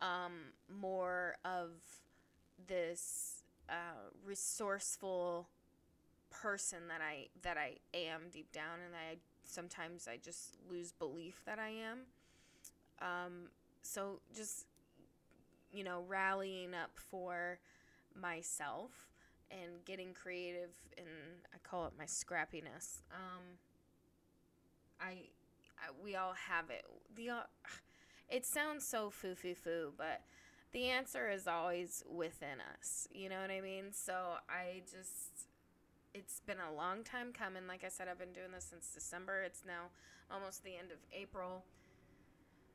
um, 0.00 0.32
more 0.68 1.36
of 1.44 1.70
this 2.66 3.44
uh, 3.68 4.10
resourceful 4.24 5.48
person 6.30 6.78
that 6.88 7.00
I 7.00 7.28
that 7.42 7.56
I 7.56 7.76
am 7.94 8.22
deep 8.32 8.50
down 8.52 8.80
and 8.84 8.94
I 8.94 9.18
sometimes 9.44 10.08
I 10.08 10.16
just 10.16 10.56
lose 10.70 10.92
belief 10.92 11.42
that 11.46 11.58
I 11.58 11.68
am. 11.68 11.98
Um, 13.00 13.32
so 13.82 14.20
just 14.34 14.66
you 15.72 15.82
know, 15.84 16.04
rallying 16.06 16.74
up 16.74 16.90
for 16.94 17.58
myself 18.14 18.90
and 19.52 19.84
getting 19.84 20.14
creative 20.14 20.70
and 20.96 21.06
I 21.54 21.58
call 21.62 21.86
it 21.86 21.92
my 21.98 22.04
scrappiness. 22.04 23.02
Um, 23.12 23.58
I, 25.00 25.28
I 25.78 25.90
we 26.02 26.16
all 26.16 26.34
have 26.48 26.70
it. 26.70 26.84
The 27.14 27.30
uh, 27.30 27.42
it 28.28 28.46
sounds 28.46 28.86
so 28.86 29.10
foo 29.10 29.34
foo 29.34 29.54
foo, 29.54 29.92
but 29.96 30.22
the 30.72 30.88
answer 30.88 31.30
is 31.30 31.46
always 31.46 32.02
within 32.10 32.58
us. 32.78 33.06
You 33.12 33.28
know 33.28 33.40
what 33.40 33.50
I 33.50 33.60
mean? 33.60 33.92
So 33.92 34.14
I 34.48 34.82
just 34.90 35.48
it's 36.14 36.40
been 36.40 36.58
a 36.58 36.74
long 36.74 37.04
time 37.04 37.32
coming. 37.32 37.66
Like 37.66 37.84
I 37.84 37.88
said, 37.88 38.08
I've 38.08 38.18
been 38.18 38.32
doing 38.32 38.52
this 38.54 38.66
since 38.70 38.90
December. 38.92 39.42
It's 39.42 39.62
now 39.66 39.90
almost 40.30 40.64
the 40.64 40.76
end 40.76 40.90
of 40.90 40.98
April. 41.12 41.64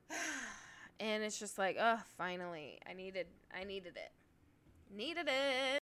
and 0.99 1.23
it's 1.23 1.39
just 1.39 1.57
like, 1.57 1.77
oh, 1.79 1.99
finally. 2.17 2.79
I 2.89 2.93
needed 2.93 3.27
I 3.55 3.63
needed 3.63 3.97
it. 3.97 4.11
Needed 4.95 5.27
it. 5.27 5.81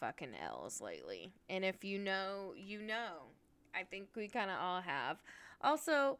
Fucking 0.00 0.34
L's 0.42 0.80
lately. 0.80 1.32
And 1.48 1.64
if 1.64 1.84
you 1.84 1.98
know, 1.98 2.54
you 2.56 2.80
know. 2.80 3.28
I 3.74 3.84
think 3.84 4.08
we 4.16 4.26
kind 4.26 4.50
of 4.50 4.56
all 4.60 4.80
have. 4.80 5.22
Also, 5.60 6.18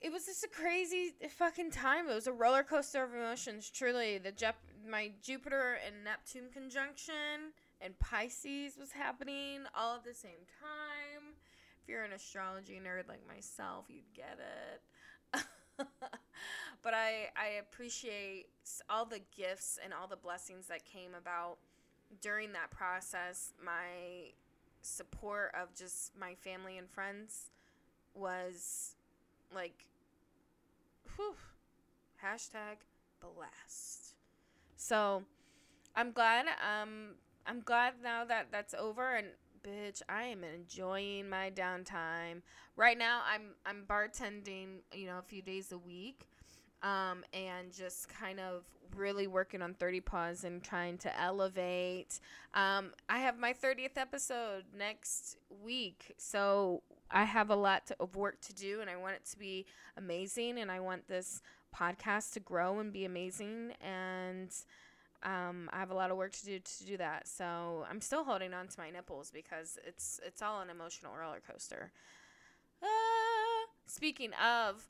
it 0.00 0.10
was 0.10 0.26
just 0.26 0.44
a 0.44 0.48
crazy 0.48 1.12
fucking 1.36 1.70
time. 1.70 2.08
It 2.08 2.14
was 2.14 2.26
a 2.26 2.32
roller 2.32 2.64
coaster 2.64 3.04
of 3.04 3.14
emotions. 3.14 3.70
Truly, 3.70 4.18
the 4.18 4.32
Jep- 4.32 4.56
my 4.88 5.12
Jupiter 5.22 5.78
and 5.86 6.02
Neptune 6.02 6.48
conjunction 6.52 7.52
and 7.80 7.98
Pisces 7.98 8.76
was 8.76 8.92
happening 8.92 9.60
all 9.76 9.96
at 9.96 10.04
the 10.04 10.14
same 10.14 10.46
time. 10.60 11.34
If 11.82 11.88
you're 11.88 12.04
an 12.04 12.12
astrology 12.12 12.80
nerd 12.84 13.08
like 13.08 13.26
myself, 13.26 13.86
you'd 13.88 14.12
get 14.14 14.38
it. 14.38 15.44
but 16.82 16.94
I 16.94 17.30
I 17.36 17.58
appreciate 17.60 18.46
all 18.88 19.04
the 19.04 19.20
gifts 19.36 19.78
and 19.82 19.92
all 19.92 20.06
the 20.06 20.16
blessings 20.16 20.66
that 20.66 20.84
came 20.84 21.14
about 21.14 21.58
during 22.20 22.52
that 22.52 22.70
process. 22.70 23.52
My 23.64 24.32
support 24.82 25.52
of 25.60 25.74
just 25.74 26.12
my 26.18 26.34
family 26.34 26.76
and 26.76 26.90
friends 26.90 27.50
was 28.14 28.96
like 29.54 29.86
whew, 31.16 31.34
hashtag 32.22 32.78
blessed. 33.20 34.14
So 34.76 35.22
I'm 35.94 36.12
glad 36.12 36.46
um 36.46 37.14
I'm 37.46 37.60
glad 37.60 37.94
now 38.02 38.24
that 38.24 38.48
that's 38.50 38.74
over 38.74 39.14
and 39.14 39.28
bitch, 39.64 40.02
I 40.08 40.24
am 40.24 40.42
enjoying 40.44 41.28
my 41.28 41.50
downtime. 41.50 42.42
Right 42.76 42.98
now 42.98 43.20
I'm 43.26 43.54
I'm 43.64 43.84
bartending, 43.88 44.80
you 44.92 45.06
know, 45.06 45.18
a 45.18 45.22
few 45.22 45.42
days 45.42 45.72
a 45.72 45.78
week. 45.78 46.28
Um, 46.82 47.22
and 47.32 47.72
just 47.72 48.08
kind 48.08 48.40
of 48.40 48.64
really 48.96 49.26
working 49.26 49.62
on 49.62 49.74
30 49.74 50.00
Pause 50.00 50.44
and 50.44 50.62
trying 50.62 50.98
to 50.98 51.20
elevate. 51.20 52.20
Um, 52.54 52.92
I 53.08 53.18
have 53.18 53.38
my 53.38 53.52
30th 53.52 53.96
episode 53.96 54.64
next 54.76 55.36
week, 55.62 56.14
so 56.18 56.82
I 57.10 57.24
have 57.24 57.50
a 57.50 57.56
lot 57.56 57.86
to, 57.86 57.96
of 58.00 58.16
work 58.16 58.40
to 58.42 58.54
do, 58.54 58.80
and 58.80 58.88
I 58.88 58.96
want 58.96 59.14
it 59.14 59.24
to 59.30 59.38
be 59.38 59.66
amazing, 59.96 60.58
and 60.58 60.70
I 60.70 60.80
want 60.80 61.08
this 61.08 61.42
podcast 61.76 62.32
to 62.34 62.40
grow 62.40 62.78
and 62.78 62.92
be 62.92 63.04
amazing, 63.04 63.72
and 63.80 64.54
um, 65.22 65.70
I 65.72 65.78
have 65.78 65.90
a 65.90 65.94
lot 65.94 66.10
of 66.10 66.16
work 66.16 66.32
to 66.32 66.44
do 66.44 66.58
to 66.58 66.84
do 66.84 66.96
that. 66.96 67.28
So 67.28 67.86
I'm 67.88 68.00
still 68.00 68.24
holding 68.24 68.52
on 68.54 68.66
to 68.68 68.80
my 68.80 68.90
nipples 68.90 69.30
because 69.30 69.78
it's 69.86 70.20
it's 70.26 70.42
all 70.42 70.60
an 70.60 70.70
emotional 70.70 71.14
roller 71.18 71.40
coaster. 71.48 71.92
Uh, 72.82 73.66
speaking 73.86 74.32
of, 74.34 74.88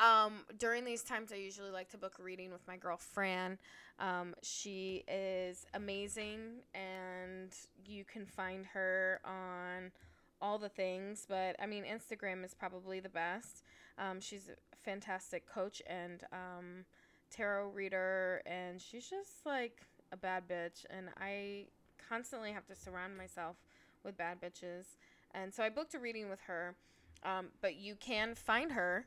um, 0.00 0.44
during 0.58 0.84
these 0.84 1.02
times, 1.02 1.32
I 1.32 1.36
usually 1.36 1.70
like 1.70 1.90
to 1.90 1.98
book 1.98 2.16
a 2.18 2.22
reading 2.22 2.50
with 2.50 2.66
my 2.66 2.76
girl 2.76 2.96
Fran. 2.96 3.58
Um, 3.98 4.34
she 4.42 5.04
is 5.06 5.66
amazing, 5.74 6.62
and 6.74 7.54
you 7.84 8.04
can 8.04 8.24
find 8.24 8.64
her 8.66 9.20
on 9.24 9.92
all 10.40 10.58
the 10.58 10.70
things. 10.70 11.26
But 11.28 11.56
I 11.60 11.66
mean, 11.66 11.84
Instagram 11.84 12.44
is 12.44 12.54
probably 12.54 13.00
the 13.00 13.10
best. 13.10 13.62
Um, 13.98 14.20
she's 14.20 14.48
a 14.48 14.76
fantastic 14.76 15.46
coach 15.46 15.82
and 15.86 16.22
um, 16.32 16.84
tarot 17.30 17.68
reader, 17.68 18.42
and 18.46 18.80
she's 18.80 19.08
just 19.08 19.44
like 19.44 19.82
a 20.12 20.16
bad 20.16 20.48
bitch. 20.48 20.86
And 20.88 21.08
I 21.20 21.66
constantly 22.08 22.52
have 22.52 22.66
to 22.66 22.74
surround 22.74 23.18
myself 23.18 23.56
with 24.02 24.16
bad 24.16 24.40
bitches. 24.40 24.96
And 25.34 25.52
so 25.52 25.62
I 25.62 25.68
booked 25.68 25.94
a 25.94 25.98
reading 25.98 26.30
with 26.30 26.40
her. 26.46 26.74
Um, 27.22 27.48
but 27.60 27.76
you 27.76 27.96
can 27.96 28.34
find 28.34 28.72
her, 28.72 29.06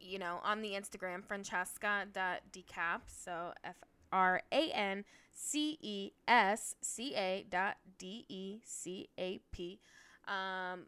you 0.00 0.18
know, 0.18 0.40
on 0.42 0.62
the 0.62 0.70
Instagram, 0.70 1.24
francesca.decap. 1.24 3.00
So 3.06 3.52
F 3.64 3.76
R 4.12 4.42
A 4.52 4.70
N 4.70 5.04
C 5.32 5.78
E 5.80 6.12
S 6.26 6.76
C 6.80 7.14
A 7.14 7.46
dot 7.50 7.76
D 7.98 8.24
E 8.28 8.60
C 8.64 9.08
A 9.18 9.40
P. 9.52 9.80
Um, 10.26 10.86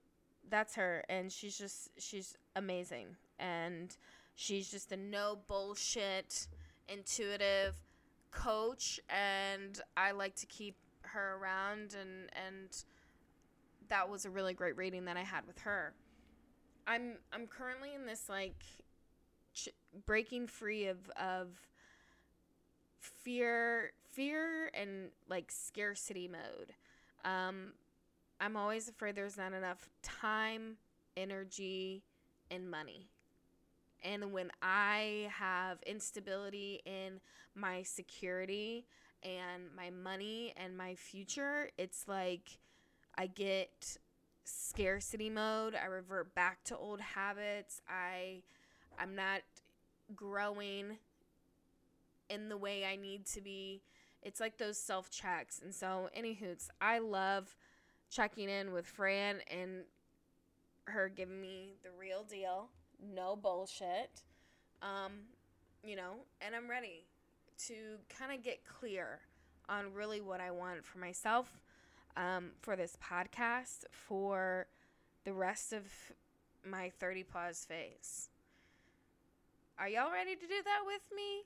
that's 0.48 0.74
her, 0.76 1.04
and 1.08 1.30
she's 1.30 1.56
just, 1.56 1.90
she's 1.98 2.36
amazing. 2.56 3.16
And 3.38 3.96
she's 4.34 4.70
just 4.70 4.92
a 4.92 4.96
no 4.96 5.38
bullshit 5.46 6.48
intuitive 6.88 7.74
coach 8.30 9.00
and 9.08 9.80
I 9.96 10.12
like 10.12 10.36
to 10.36 10.46
keep 10.46 10.76
her 11.02 11.38
around 11.40 11.96
and 11.98 12.30
and 12.46 12.84
that 13.88 14.08
was 14.08 14.24
a 14.24 14.30
really 14.30 14.54
great 14.54 14.76
reading 14.76 15.06
that 15.06 15.16
I 15.16 15.22
had 15.22 15.46
with 15.46 15.58
her. 15.60 15.94
I'm 16.86 17.14
I'm 17.32 17.46
currently 17.46 17.94
in 17.94 18.06
this 18.06 18.28
like 18.28 18.62
ch- 19.64 19.68
breaking 20.06 20.46
free 20.46 20.86
of 20.86 21.10
of 21.16 21.48
fear 23.00 23.92
fear 24.10 24.70
and 24.74 25.10
like 25.28 25.50
scarcity 25.50 26.28
mode. 26.28 26.74
Um 27.24 27.72
I'm 28.40 28.56
always 28.56 28.88
afraid 28.88 29.16
there's 29.16 29.36
not 29.38 29.52
enough 29.52 29.88
time, 30.02 30.76
energy, 31.16 32.04
and 32.50 32.70
money. 32.70 33.08
And 34.04 34.32
when 34.32 34.50
I 34.62 35.30
have 35.32 35.78
instability 35.86 36.80
in 36.86 37.20
my 37.54 37.82
security 37.82 38.86
and 39.22 39.64
my 39.76 39.90
money 39.90 40.54
and 40.56 40.76
my 40.76 40.94
future, 40.94 41.70
it's 41.78 42.08
like 42.08 42.58
I 43.16 43.26
get 43.26 43.98
scarcity 44.44 45.30
mode. 45.30 45.74
I 45.74 45.86
revert 45.86 46.34
back 46.34 46.64
to 46.64 46.76
old 46.76 47.00
habits. 47.00 47.80
I 47.88 48.42
I'm 48.98 49.14
not 49.14 49.42
growing 50.14 50.98
in 52.28 52.48
the 52.48 52.56
way 52.56 52.84
I 52.84 52.96
need 52.96 53.26
to 53.26 53.40
be. 53.40 53.82
It's 54.22 54.40
like 54.40 54.58
those 54.58 54.78
self 54.78 55.10
checks. 55.10 55.60
And 55.62 55.74
so, 55.74 56.08
anywho's, 56.16 56.68
I 56.80 56.98
love 56.98 57.56
checking 58.10 58.48
in 58.48 58.72
with 58.72 58.86
Fran 58.86 59.36
and 59.50 59.84
her 60.86 61.08
giving 61.08 61.40
me 61.40 61.74
the 61.82 61.90
real 61.98 62.24
deal 62.24 62.70
no 63.00 63.36
bullshit. 63.36 64.22
Um, 64.82 65.12
you 65.82 65.96
know, 65.96 66.14
and 66.40 66.54
I'm 66.54 66.68
ready 66.68 67.04
to 67.66 67.74
kind 68.16 68.32
of 68.32 68.42
get 68.42 68.64
clear 68.64 69.20
on 69.68 69.92
really 69.92 70.20
what 70.20 70.40
I 70.40 70.50
want 70.50 70.84
for 70.84 70.98
myself, 70.98 71.60
um, 72.16 72.50
for 72.60 72.76
this 72.76 72.96
podcast, 73.02 73.84
for 73.90 74.66
the 75.24 75.32
rest 75.32 75.72
of 75.72 75.84
my 76.64 76.90
30 76.98 77.24
pause 77.24 77.64
phase. 77.68 78.30
Are 79.80 79.88
y'all 79.88 80.10
ready 80.10 80.34
to 80.34 80.40
do 80.40 80.60
that 80.64 80.80
with 80.84 81.02
me? 81.14 81.44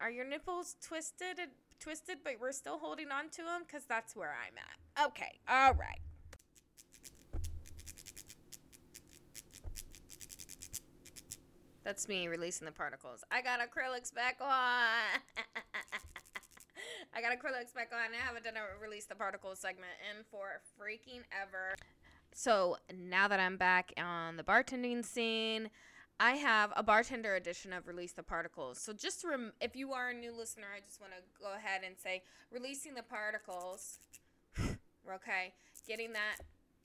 Are 0.00 0.10
your 0.10 0.24
nipples 0.24 0.74
twisted 0.84 1.38
and 1.38 1.52
twisted, 1.78 2.18
but 2.24 2.34
we're 2.40 2.50
still 2.50 2.78
holding 2.78 3.12
on 3.12 3.28
to 3.30 3.42
them? 3.42 3.62
Because 3.64 3.84
that's 3.84 4.16
where 4.16 4.34
I'm 4.34 4.54
at. 4.58 5.06
Okay, 5.06 5.38
all 5.48 5.74
right. 5.74 6.00
That's 11.84 12.08
me 12.08 12.26
releasing 12.26 12.66
the 12.66 12.72
particles. 12.72 13.22
I 13.30 13.42
got 13.42 13.60
acrylics 13.60 14.12
back 14.12 14.38
on. 14.40 14.48
I 17.14 17.22
got 17.22 17.30
acrylics 17.30 17.72
back 17.72 17.92
on. 17.92 18.12
I 18.12 18.26
haven't 18.26 18.44
done 18.44 18.54
a 18.56 18.82
release 18.84 19.04
the 19.04 19.14
particles 19.14 19.60
segment 19.60 19.92
in 20.10 20.24
for 20.32 20.60
freaking 20.76 21.22
ever. 21.40 21.76
So 22.34 22.76
now 22.92 23.28
that 23.28 23.38
I'm 23.38 23.56
back 23.56 23.92
on 23.96 24.36
the 24.36 24.42
bartending 24.42 25.04
scene, 25.04 25.70
I 26.20 26.32
have 26.32 26.72
a 26.76 26.82
bartender 26.82 27.36
edition 27.36 27.72
of 27.72 27.86
Release 27.86 28.12
the 28.12 28.24
Particles. 28.24 28.78
So 28.78 28.92
just 28.92 29.24
rem- 29.24 29.52
if 29.60 29.76
you 29.76 29.92
are 29.92 30.10
a 30.10 30.14
new 30.14 30.36
listener, 30.36 30.66
I 30.76 30.80
just 30.80 31.00
want 31.00 31.12
to 31.12 31.22
go 31.40 31.54
ahead 31.54 31.82
and 31.86 31.96
say 31.96 32.22
releasing 32.50 32.94
the 32.94 33.04
particles. 33.04 33.98
okay, 34.58 35.54
getting 35.86 36.12
that 36.14 36.38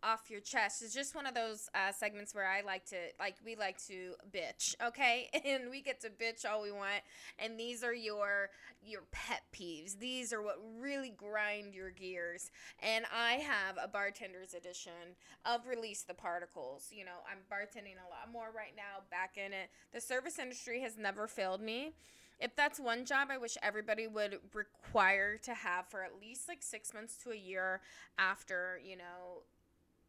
off 0.03 0.29
your 0.29 0.41
chest. 0.41 0.81
It's 0.81 0.93
just 0.93 1.15
one 1.15 1.25
of 1.25 1.33
those 1.33 1.69
uh, 1.73 1.91
segments 1.91 2.35
where 2.35 2.47
I 2.47 2.61
like 2.61 2.85
to, 2.87 2.97
like, 3.19 3.35
we 3.45 3.55
like 3.55 3.83
to 3.87 4.13
bitch, 4.31 4.75
okay? 4.85 5.29
And 5.45 5.69
we 5.69 5.81
get 5.81 6.01
to 6.01 6.09
bitch 6.09 6.49
all 6.49 6.61
we 6.61 6.71
want. 6.71 7.03
And 7.37 7.59
these 7.59 7.83
are 7.83 7.93
your 7.93 8.49
your 8.85 9.03
pet 9.11 9.41
peeves. 9.53 9.97
These 9.99 10.33
are 10.33 10.41
what 10.41 10.57
really 10.79 11.13
grind 11.15 11.73
your 11.73 11.89
gears. 11.89 12.51
And 12.81 13.05
I 13.13 13.33
have 13.33 13.77
a 13.81 13.87
bartender's 13.87 14.53
edition 14.53 15.15
of 15.45 15.67
Release 15.67 16.03
the 16.03 16.13
Particles. 16.13 16.89
You 16.91 17.05
know, 17.05 17.21
I'm 17.29 17.39
bartending 17.51 17.95
a 17.95 18.09
lot 18.09 18.31
more 18.31 18.51
right 18.55 18.73
now, 18.75 19.03
back 19.09 19.37
in 19.37 19.53
it. 19.53 19.69
The 19.93 20.01
service 20.01 20.39
industry 20.39 20.81
has 20.81 20.97
never 20.97 21.27
failed 21.27 21.61
me 21.61 21.93
if 22.39 22.55
that's 22.55 22.79
one 22.79 23.05
job 23.05 23.29
I 23.31 23.37
wish 23.37 23.57
everybody 23.63 24.07
would 24.07 24.39
require 24.53 25.37
to 25.43 25.53
have 25.53 25.87
for 25.87 26.03
at 26.03 26.19
least 26.19 26.47
like 26.49 26.61
six 26.61 26.93
months 26.93 27.15
to 27.23 27.31
a 27.31 27.35
year 27.35 27.81
after, 28.17 28.79
you 28.83 28.97
know, 28.97 29.43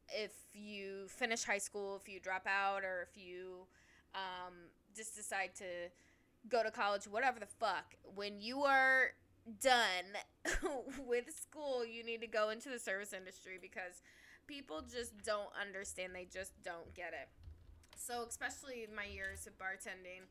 if 0.09 0.33
you 0.53 1.07
finish 1.09 1.45
high 1.45 1.59
school, 1.59 2.01
if 2.01 2.09
you 2.13 2.21
drop 2.21 2.47
out, 2.47 2.85
or 2.85 3.07
if 3.11 3.17
you 3.17 3.67
um, 4.15 4.55
just 4.95 5.17
decide 5.17 5.55
to 5.57 5.65
go 6.49 6.63
to 6.63 6.71
college, 6.71 7.05
whatever 7.05 7.41
the 7.41 7.47
fuck, 7.47 7.95
when 8.15 8.39
you 8.39 8.63
are 8.63 9.13
done 9.61 10.05
with 11.07 11.35
school, 11.35 11.85
you 11.85 12.05
need 12.05 12.21
to 12.21 12.27
go 12.27 12.51
into 12.51 12.69
the 12.69 12.79
service 12.79 13.13
industry 13.13 13.59
because 13.61 14.03
people 14.47 14.83
just 14.83 15.13
don't 15.25 15.51
understand. 15.61 16.15
They 16.15 16.27
just 16.33 16.53
don't 16.63 16.95
get 16.95 17.13
it. 17.13 17.29
So, 17.97 18.25
especially 18.29 18.87
my 18.95 19.05
years 19.05 19.47
of 19.47 19.55
bartending, 19.59 20.27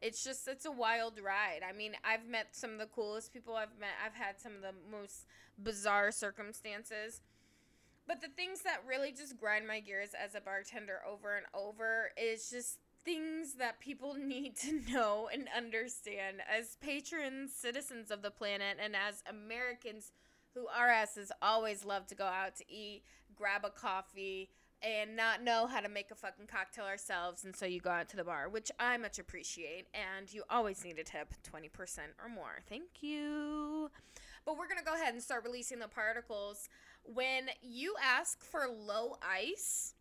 it's 0.00 0.22
just 0.22 0.46
it's 0.48 0.64
a 0.64 0.72
wild 0.72 1.20
ride. 1.22 1.60
I 1.68 1.72
mean, 1.72 1.92
I've 2.04 2.26
met 2.26 2.48
some 2.52 2.72
of 2.72 2.78
the 2.78 2.86
coolest 2.86 3.32
people 3.32 3.54
I've 3.54 3.78
met. 3.78 3.90
I've 4.04 4.14
had 4.14 4.40
some 4.40 4.52
of 4.54 4.62
the 4.62 4.74
most 4.90 5.26
bizarre 5.62 6.12
circumstances. 6.12 7.20
But 8.08 8.22
the 8.22 8.28
things 8.28 8.62
that 8.62 8.78
really 8.88 9.12
just 9.12 9.38
grind 9.38 9.68
my 9.68 9.80
gears 9.80 10.10
as 10.18 10.34
a 10.34 10.40
bartender 10.40 11.00
over 11.06 11.36
and 11.36 11.44
over 11.52 12.10
is 12.16 12.48
just 12.48 12.78
things 13.04 13.54
that 13.58 13.80
people 13.80 14.14
need 14.18 14.56
to 14.56 14.80
know 14.90 15.28
and 15.30 15.46
understand. 15.54 16.38
As 16.50 16.78
patrons, 16.80 17.52
citizens 17.54 18.10
of 18.10 18.22
the 18.22 18.30
planet, 18.30 18.78
and 18.82 18.96
as 18.96 19.22
Americans 19.28 20.10
who 20.54 20.66
our 20.68 20.88
asses 20.88 21.30
always 21.42 21.84
love 21.84 22.06
to 22.06 22.14
go 22.14 22.24
out 22.24 22.56
to 22.56 22.64
eat, 22.72 23.02
grab 23.36 23.66
a 23.66 23.70
coffee, 23.70 24.48
and 24.82 25.14
not 25.14 25.42
know 25.42 25.66
how 25.66 25.80
to 25.80 25.88
make 25.88 26.10
a 26.10 26.14
fucking 26.14 26.46
cocktail 26.46 26.84
ourselves 26.84 27.44
and 27.44 27.56
so 27.56 27.66
you 27.66 27.80
go 27.80 27.90
out 27.90 28.08
to 28.08 28.16
the 28.16 28.22
bar 28.22 28.48
which 28.48 28.70
i 28.78 28.96
much 28.96 29.18
appreciate 29.18 29.86
and 29.92 30.32
you 30.32 30.44
always 30.48 30.84
need 30.84 31.00
a 31.00 31.02
tip 31.02 31.34
20% 31.52 31.98
or 32.22 32.28
more. 32.28 32.60
Thank 32.68 33.02
you. 33.02 33.90
But 34.44 34.56
we're 34.56 34.68
going 34.68 34.78
to 34.78 34.84
go 34.84 34.94
ahead 34.94 35.14
and 35.14 35.22
start 35.22 35.44
releasing 35.44 35.78
the 35.78 35.88
particles 35.88 36.68
when 37.12 37.48
you 37.62 37.94
ask 38.02 38.44
for 38.44 38.66
low 38.68 39.16
ice 39.22 39.94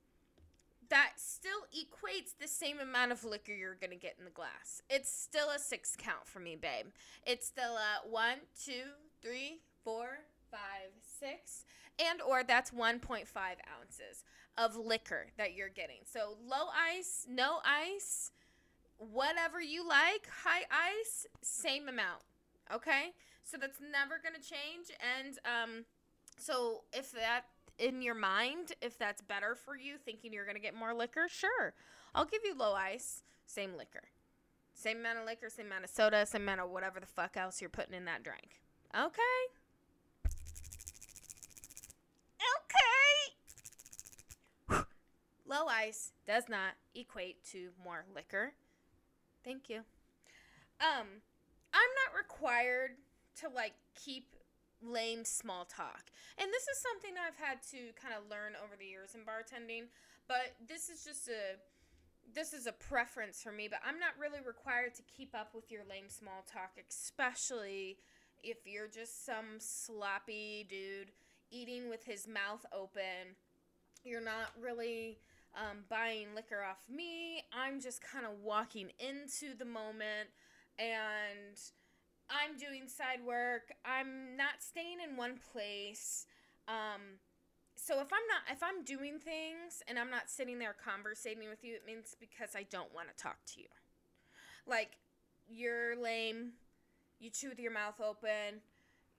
that 0.89 1.13
still 1.17 1.65
equates 1.76 2.34
the 2.39 2.48
same 2.48 2.80
amount 2.80 3.12
of 3.12 3.24
liquor 3.26 3.52
you're 3.52 3.76
to 3.76 3.96
get 3.96 4.15
in 4.17 4.26
the 4.26 4.32
glass 4.32 4.82
it's 4.89 5.12
still 5.12 5.50
a 5.50 5.60
six 5.60 5.96
count 5.98 6.26
for 6.26 6.39
me 6.39 6.56
babe 6.56 6.88
it's 7.26 7.48
still 7.48 7.76
a 7.76 8.08
one 8.10 8.38
two 8.63 8.91
three 9.22 9.60
four 9.84 10.20
five 10.50 10.91
six 11.02 11.65
and 12.00 12.22
or 12.22 12.43
that's 12.43 12.72
1.5 12.72 13.00
ounces 13.17 14.24
of 14.58 14.76
liquor 14.76 15.28
that 15.38 15.56
you're 15.56 15.70
getting. 15.70 16.00
So 16.06 16.38
low 16.46 16.67
ice, 16.76 17.26
no 17.30 17.60
ice, 17.65 18.32
whatever 18.98 19.62
you 19.62 19.88
like, 19.88 20.28
high 20.43 20.65
ice, 20.72 21.28
same 21.41 21.88
amount. 21.88 22.24
Okay? 22.74 23.13
So 23.43 23.58
that's 23.58 23.80
never 23.80 24.15
to 24.36 24.41
change 24.41 24.88
and 25.00 25.38
um 25.46 25.86
so 26.38 26.84
if 26.93 27.12
that 27.12 27.43
in 27.80 28.02
your 28.02 28.15
mind, 28.15 28.73
if 28.82 28.97
that's 28.97 29.21
better 29.21 29.56
for 29.56 29.78
you 29.78 29.97
thinking 29.97 30.34
you're 30.34 30.45
to 30.56 30.62
get 30.62 30.76
more 30.76 30.93
liquor, 30.93 31.28
sure. 31.30 31.73
I'll 32.15 32.26
give 32.26 32.41
you 32.43 32.56
low 32.56 32.73
ice, 32.73 33.23
same 33.45 33.76
liquor. 33.78 34.04
Same 34.73 35.00
amount 35.00 35.19
of 35.19 35.26
liquor, 35.26 35.50
same 35.50 35.67
amount 35.67 35.84
of 35.86 35.89
soda, 35.89 36.26
same 36.26 36.43
amount 36.43 36.62
of 36.62 36.69
whatever 36.69 37.00
the 37.00 37.08
fuck 37.08 37.36
else 37.36 37.62
you're 37.62 37.69
putting 37.69 37.93
in 37.95 38.06
that 38.06 38.23
drink. 38.23 38.62
Okay? 38.95 39.21
Okay. 44.69 44.84
low 45.47 45.65
ice 45.67 46.12
does 46.28 46.43
not 46.47 46.73
equate 46.95 47.43
to 47.52 47.69
more 47.84 48.06
liquor. 48.15 48.54
Thank 49.43 49.69
you. 49.69 49.78
Um, 50.80 51.08
I'm 51.73 51.91
not 52.06 52.15
required 52.15 52.91
to 53.41 53.50
like 53.50 53.73
keep 53.95 54.37
lame 54.81 55.25
small 55.25 55.65
talk. 55.65 56.11
And 56.37 56.47
this 56.51 56.63
is 56.63 56.77
something 56.81 57.11
I've 57.17 57.37
had 57.37 57.63
to 57.71 57.93
kind 57.99 58.13
of 58.13 58.29
learn 58.29 58.53
over 58.63 58.75
the 58.77 58.85
years 58.85 59.15
in 59.15 59.21
bartending, 59.21 59.89
but 60.27 60.55
this 60.67 60.89
is 60.89 61.03
just 61.03 61.27
a 61.27 61.57
this 62.33 62.51
is 62.51 62.67
a 62.67 62.73
preference 62.73 63.41
for 63.41 63.53
me, 63.53 63.69
but 63.69 63.79
I'm 63.87 63.99
not 63.99 64.11
really 64.19 64.39
required 64.45 64.93
to 64.95 65.01
keep 65.03 65.33
up 65.33 65.55
with 65.55 65.71
your 65.71 65.83
lame 65.89 66.09
small 66.09 66.43
talk, 66.51 66.71
especially 66.89 67.99
if 68.43 68.57
you're 68.65 68.89
just 68.89 69.25
some 69.25 69.59
sloppy 69.59 70.67
dude 70.69 71.11
eating 71.51 71.89
with 71.89 72.03
his 72.03 72.27
mouth 72.27 72.65
open. 72.73 73.35
You're 74.03 74.23
not 74.23 74.51
really 74.61 75.19
um, 75.55 75.79
buying 75.89 76.27
liquor 76.35 76.63
off 76.63 76.83
me. 76.93 77.43
I'm 77.53 77.79
just 77.79 78.01
kind 78.01 78.25
of 78.25 78.39
walking 78.43 78.91
into 78.99 79.55
the 79.57 79.65
moment 79.65 80.29
and 80.77 81.57
I'm 82.47 82.57
doing 82.57 82.88
side 82.88 83.25
work. 83.25 83.73
I'm 83.83 84.38
not 84.38 84.62
staying 84.62 84.97
in 85.03 85.17
one 85.17 85.39
place. 85.51 86.25
Um, 86.67 87.19
so 87.75 87.95
if 87.99 88.12
I'm 88.12 88.25
not 88.27 88.51
if 88.51 88.63
I'm 88.63 88.83
doing 88.83 89.19
things 89.19 89.83
and 89.88 89.99
I'm 89.99 90.10
not 90.10 90.29
sitting 90.29 90.60
there 90.60 90.75
conversating 90.83 91.49
with 91.49 91.63
you, 91.63 91.75
it 91.75 91.83
means 91.86 92.15
because 92.19 92.55
I 92.55 92.63
don't 92.63 92.93
want 92.93 93.07
to 93.10 93.21
talk 93.21 93.38
to 93.53 93.62
you. 93.62 93.67
Like 94.65 94.97
you're 95.47 95.95
lame, 95.95 96.53
you 97.19 97.29
chew 97.29 97.49
with 97.49 97.60
your 97.60 97.71
mouth 97.71 98.01
open, 98.01 98.62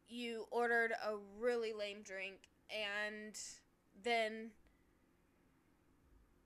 you 0.09 0.47
ordered 0.51 0.93
a 0.93 1.17
really 1.39 1.73
lame 1.73 2.03
drink 2.03 2.37
and 2.71 3.35
then 4.03 4.51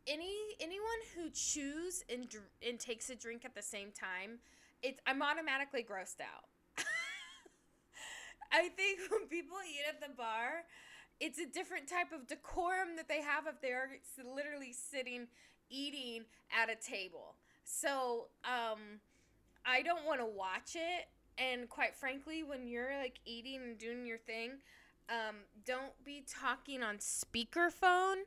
any 0.07 0.35
anyone 0.61 0.88
who 1.14 1.31
chews 1.31 2.05
and 2.11 2.27
and 2.66 2.79
takes 2.79 3.09
a 3.09 3.14
drink 3.14 3.45
at 3.45 3.55
the 3.55 3.62
same 3.62 3.90
time, 3.92 4.38
it's 4.83 5.01
I'm 5.07 5.23
automatically 5.23 5.83
grossed 5.83 6.21
out. 6.21 6.45
I 8.53 8.69
think 8.69 9.01
when 9.11 9.29
people 9.29 9.57
eat 9.67 9.83
at 9.88 10.01
the 10.01 10.15
bar, 10.15 10.65
it's 11.21 11.38
a 11.38 11.47
different 11.47 11.88
type 11.88 12.12
of 12.12 12.27
decorum 12.27 12.97
that 12.97 13.09
they 13.09 13.23
have 13.23 13.47
if 13.47 13.61
they're 13.61 13.99
literally 14.25 14.73
sitting 14.73 15.29
eating 15.71 16.25
at 16.53 16.69
a 16.69 16.77
table. 16.77 17.37
So, 17.65 18.27
um, 18.45 19.01
I 19.65 19.83
don't 19.83 20.05
want 20.05 20.21
to 20.21 20.27
watch 20.27 20.75
it. 20.75 21.09
And 21.38 21.69
quite 21.69 21.95
frankly, 21.95 22.43
when 22.43 22.67
you're 22.67 22.97
like 22.99 23.21
eating 23.25 23.61
and 23.62 23.79
doing 23.79 24.05
your 24.05 24.19
thing, 24.19 24.53
um, 25.09 25.37
don't 25.65 25.93
be 26.05 26.25
talking 26.29 26.83
on 26.83 26.99
speakerphone 26.99 28.23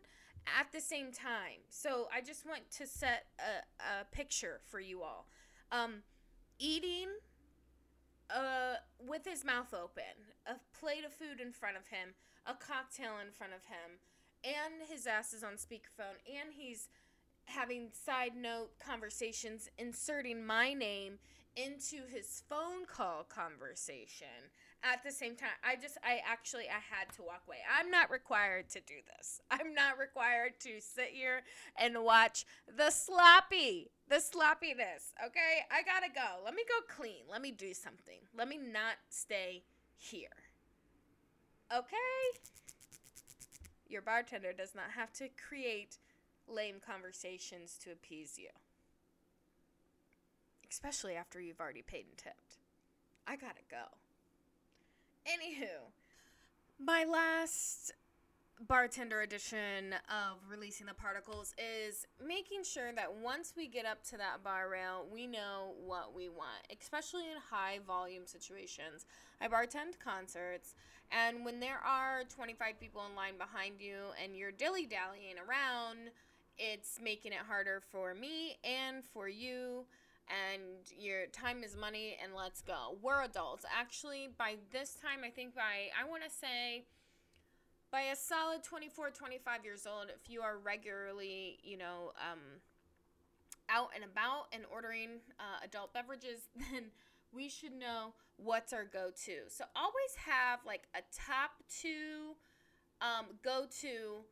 at 0.60 0.72
the 0.72 0.82
same 0.82 1.12
time. 1.12 1.62
So 1.70 2.08
I 2.14 2.22
just 2.22 2.46
want 2.46 2.70
to 2.78 2.88
set 2.88 3.26
a, 3.40 4.02
a 4.02 4.06
picture 4.16 4.62
for 4.68 4.80
you 4.80 5.02
all. 5.04 5.28
Um, 5.72 6.04
eating 6.60 7.08
uh, 8.30 8.76
with 9.00 9.26
his 9.26 9.46
mouth 9.46 9.74
open, 9.74 10.04
a 10.46 10.56
plate 10.78 11.06
of 11.06 11.14
food 11.14 11.40
in 11.40 11.52
front 11.52 11.78
of 11.78 11.88
him, 11.88 12.16
a 12.46 12.54
cocktail 12.54 13.14
in 13.26 13.32
front 13.32 13.54
of 13.54 13.66
him, 13.66 14.00
and 14.44 14.90
his 14.90 15.08
ass 15.08 15.34
is 15.34 15.44
on 15.44 15.54
speakerphone, 15.54 16.20
and 16.28 16.54
he's 16.56 16.90
having 17.46 17.90
side 17.92 18.36
note 18.36 18.72
conversations, 18.80 19.70
inserting 19.78 20.46
my 20.46 20.74
name 20.74 21.20
into 21.56 22.02
his 22.12 22.44
phone 22.50 22.86
call 22.86 23.24
conversation 23.24 24.52
at 24.86 25.04
the 25.04 25.12
same 25.12 25.36
time 25.36 25.50
i 25.64 25.76
just 25.76 25.98
i 26.04 26.20
actually 26.30 26.66
i 26.70 26.80
had 26.96 27.12
to 27.16 27.24
walk 27.24 27.42
away. 27.48 27.58
I'm 27.78 27.90
not 27.90 28.12
required 28.12 28.70
to 28.70 28.80
do 28.80 28.96
this. 29.18 29.42
I'm 29.50 29.74
not 29.74 29.98
required 29.98 30.60
to 30.62 30.80
sit 30.80 31.10
here 31.12 31.42
and 31.78 32.04
watch 32.04 32.46
the 32.68 32.92
sloppy 32.92 33.90
the 34.08 34.20
sloppiness 34.20 35.14
okay? 35.26 35.66
I 35.72 35.82
gotta 35.82 36.12
go. 36.14 36.44
Let 36.44 36.54
me 36.54 36.64
go 36.68 36.86
clean. 36.94 37.26
Let 37.30 37.42
me 37.42 37.52
do 37.52 37.74
something. 37.74 38.20
Let 38.38 38.48
me 38.48 38.58
not 38.58 38.96
stay 39.10 39.64
here 39.98 40.46
okay? 41.76 41.96
Your 43.88 44.02
bartender 44.02 44.54
does 44.54 44.76
not 44.76 44.92
have 44.96 45.12
to 45.14 45.30
create 45.30 45.98
lame 46.48 46.78
conversations 46.86 47.78
to 47.84 47.92
appease 47.92 48.38
you 48.38 48.50
especially 50.70 51.16
after 51.16 51.40
you've 51.40 51.60
already 51.60 51.82
paid 51.82 52.06
and 52.08 52.18
tipped 52.18 52.58
i 53.28 53.36
gotta 53.36 53.64
go 53.70 53.98
Anywho, 55.26 55.90
my 56.80 57.04
last 57.04 57.92
bartender 58.68 59.22
edition 59.22 59.94
of 60.08 60.38
releasing 60.50 60.86
the 60.86 60.94
particles 60.94 61.56
is 61.58 62.06
making 62.26 62.64
sure 62.64 62.94
that 62.94 63.12
once 63.12 63.54
we 63.58 63.68
get 63.68 63.88
up 63.88 64.04
to 64.04 64.18
that 64.18 64.44
bar 64.44 64.70
rail, 64.70 65.08
we 65.12 65.26
know 65.26 65.74
what 65.84 66.16
we 66.16 66.30
want, 66.30 66.62
especially 66.80 67.24
in 67.24 67.38
high 67.50 67.80
volume 67.88 68.28
situations. 68.28 69.08
I 69.42 69.48
bartend 69.48 69.98
concerts, 70.04 70.76
and 71.12 71.44
when 71.44 71.60
there 71.60 71.80
are 71.84 72.22
25 72.30 72.80
people 72.80 73.02
in 73.10 73.16
line 73.16 73.40
behind 73.40 73.82
you 73.82 73.96
and 74.24 74.38
you're 74.38 74.52
dilly 74.52 74.86
dallying 74.86 75.38
around, 75.40 76.12
it's 76.60 77.00
making 77.04 77.32
it 77.32 77.40
harder 77.40 77.82
for 77.92 78.14
me 78.14 78.58
and 78.64 79.04
for 79.04 79.28
you. 79.28 79.86
And 80.28 80.92
your 80.98 81.28
time 81.28 81.64
is 81.64 81.76
money, 81.76 82.18
and 82.22 82.34
let's 82.36 82.62
go. 82.62 82.98
We're 83.02 83.24
adults. 83.24 83.66
Actually, 83.72 84.30
by 84.38 84.56
this 84.72 84.96
time, 84.96 85.20
I 85.26 85.30
think 85.30 85.54
by, 85.54 85.92
I 86.00 86.10
want 86.10 86.24
to 86.24 86.30
say, 86.30 86.86
by 87.92 88.02
a 88.12 88.16
solid 88.16 88.62
24 88.62 89.12
25 89.12 89.64
years 89.64 89.88
old 89.88 90.08
if 90.10 90.30
you 90.30 90.42
are 90.42 90.58
regularly 90.58 91.60
you 91.64 91.78
know 91.78 92.12
um, 92.20 92.40
out 93.70 93.90
and 93.96 94.04
about 94.04 94.48
and 94.52 94.64
ordering 94.70 95.22
uh, 95.40 95.64
adult 95.64 95.94
beverages 95.94 96.50
then 96.56 96.86
we 97.32 97.48
should 97.48 97.74
know 97.74 98.14
what's 98.36 98.74
our 98.74 98.84
go-to 98.84 99.48
so 99.48 99.64
always 99.78 100.16
have 100.26 100.60
like 100.66 100.84
a 100.94 101.00
top 101.16 101.52
two 101.70 102.36
um, 103.02 103.28
go-to 103.44 104.26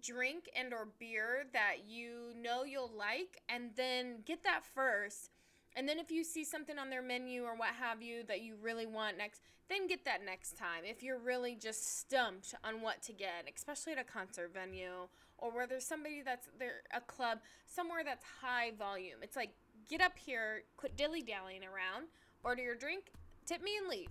drink 0.00 0.48
and 0.56 0.72
or 0.72 0.88
beer 0.98 1.44
that 1.52 1.76
you 1.86 2.32
know 2.40 2.64
you'll 2.64 2.92
like 2.96 3.42
and 3.48 3.70
then 3.76 4.18
get 4.24 4.42
that 4.44 4.62
first 4.74 5.29
and 5.76 5.88
then 5.88 5.98
if 5.98 6.10
you 6.10 6.24
see 6.24 6.44
something 6.44 6.78
on 6.78 6.90
their 6.90 7.02
menu 7.02 7.44
or 7.44 7.54
what 7.54 7.70
have 7.78 8.02
you 8.02 8.22
that 8.28 8.42
you 8.42 8.56
really 8.60 8.86
want 8.86 9.18
next, 9.18 9.40
then 9.68 9.86
get 9.86 10.04
that 10.04 10.24
next 10.24 10.58
time. 10.58 10.82
If 10.84 11.02
you're 11.02 11.18
really 11.18 11.54
just 11.54 12.00
stumped 12.00 12.54
on 12.64 12.82
what 12.82 13.02
to 13.02 13.12
get, 13.12 13.48
especially 13.54 13.92
at 13.92 13.98
a 13.98 14.04
concert 14.04 14.52
venue 14.52 15.08
or 15.38 15.50
where 15.52 15.66
there's 15.66 15.86
somebody 15.86 16.22
that's 16.22 16.48
there 16.58 16.82
a 16.94 17.00
club 17.00 17.38
somewhere 17.66 18.02
that's 18.04 18.24
high 18.42 18.72
volume. 18.78 19.18
It's 19.22 19.36
like 19.36 19.50
get 19.88 20.00
up 20.00 20.18
here, 20.18 20.62
quit 20.76 20.96
dilly 20.96 21.22
dallying 21.22 21.62
around, 21.62 22.08
order 22.44 22.62
your 22.62 22.74
drink, 22.74 23.12
tip 23.46 23.62
me 23.62 23.76
and 23.78 23.88
leave. 23.88 24.10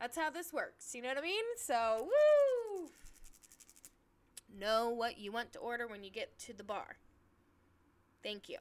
That's 0.00 0.16
how 0.16 0.30
this 0.30 0.52
works. 0.52 0.94
You 0.94 1.02
know 1.02 1.08
what 1.08 1.18
I 1.18 1.22
mean? 1.22 1.44
So 1.56 2.08
woo! 2.08 2.88
Know 4.58 4.88
what 4.88 5.18
you 5.18 5.32
want 5.32 5.52
to 5.52 5.58
order 5.58 5.86
when 5.86 6.02
you 6.02 6.10
get 6.10 6.38
to 6.40 6.52
the 6.52 6.64
bar. 6.64 6.96
Thank 8.22 8.48
you. 8.48 8.58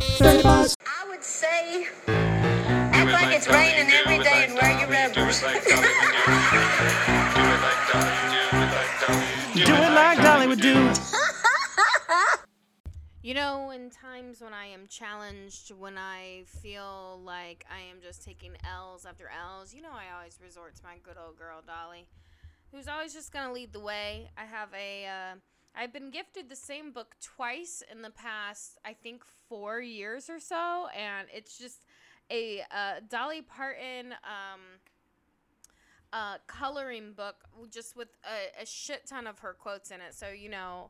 I 0.00 1.06
would 1.08 1.22
say 1.24 1.88
act 2.06 3.12
like 3.12 3.34
it's 3.34 3.48
raining 3.48 3.92
every 3.92 4.18
day 4.22 4.44
and 4.46 4.54
wear 4.54 4.78
your 4.78 4.88
rubbers. 4.88 5.40
Do 9.54 9.74
it 9.74 9.92
like 9.92 10.18
Dolly 10.22 10.46
would 10.46 10.60
do. 10.60 10.92
You 13.20 13.34
know, 13.34 13.70
in 13.72 13.90
times 13.90 14.40
when 14.40 14.54
I 14.54 14.66
am 14.66 14.86
challenged, 14.88 15.70
when 15.76 15.98
I 15.98 16.44
feel 16.62 17.20
like 17.26 17.66
I 17.70 17.80
am 17.90 18.00
just 18.00 18.24
taking 18.24 18.52
L's 18.64 19.04
after 19.04 19.28
L's, 19.28 19.74
you 19.74 19.82
know, 19.82 19.90
I 19.90 20.16
always 20.16 20.38
resort 20.42 20.76
to 20.76 20.82
my 20.82 20.94
good 21.02 21.16
old 21.22 21.36
girl 21.36 21.60
Dolly, 21.66 22.06
who's 22.72 22.88
always 22.88 23.12
just 23.12 23.30
gonna 23.30 23.52
lead 23.52 23.74
the 23.74 23.80
way. 23.80 24.30
I 24.38 24.46
have 24.46 24.70
a, 24.72 25.06
uh, 25.06 25.34
I've 25.78 25.92
been 25.92 26.10
gifted 26.10 26.48
the 26.50 26.56
same 26.56 26.90
book 26.90 27.14
twice 27.22 27.84
in 27.90 28.02
the 28.02 28.10
past, 28.10 28.78
I 28.84 28.94
think, 28.94 29.22
four 29.48 29.80
years 29.80 30.28
or 30.28 30.40
so, 30.40 30.88
and 30.88 31.28
it's 31.32 31.56
just 31.56 31.86
a 32.30 32.62
uh, 32.72 32.94
Dolly 33.08 33.42
Parton. 33.42 34.12
Um, 34.24 34.60
uh, 36.10 36.36
coloring 36.46 37.12
book 37.12 37.36
just 37.70 37.94
with 37.94 38.08
a, 38.24 38.62
a 38.62 38.64
shit 38.64 39.06
ton 39.06 39.26
of 39.26 39.40
her 39.40 39.52
quotes 39.52 39.90
in 39.90 40.00
it. 40.00 40.14
So 40.14 40.30
you 40.30 40.48
know, 40.48 40.88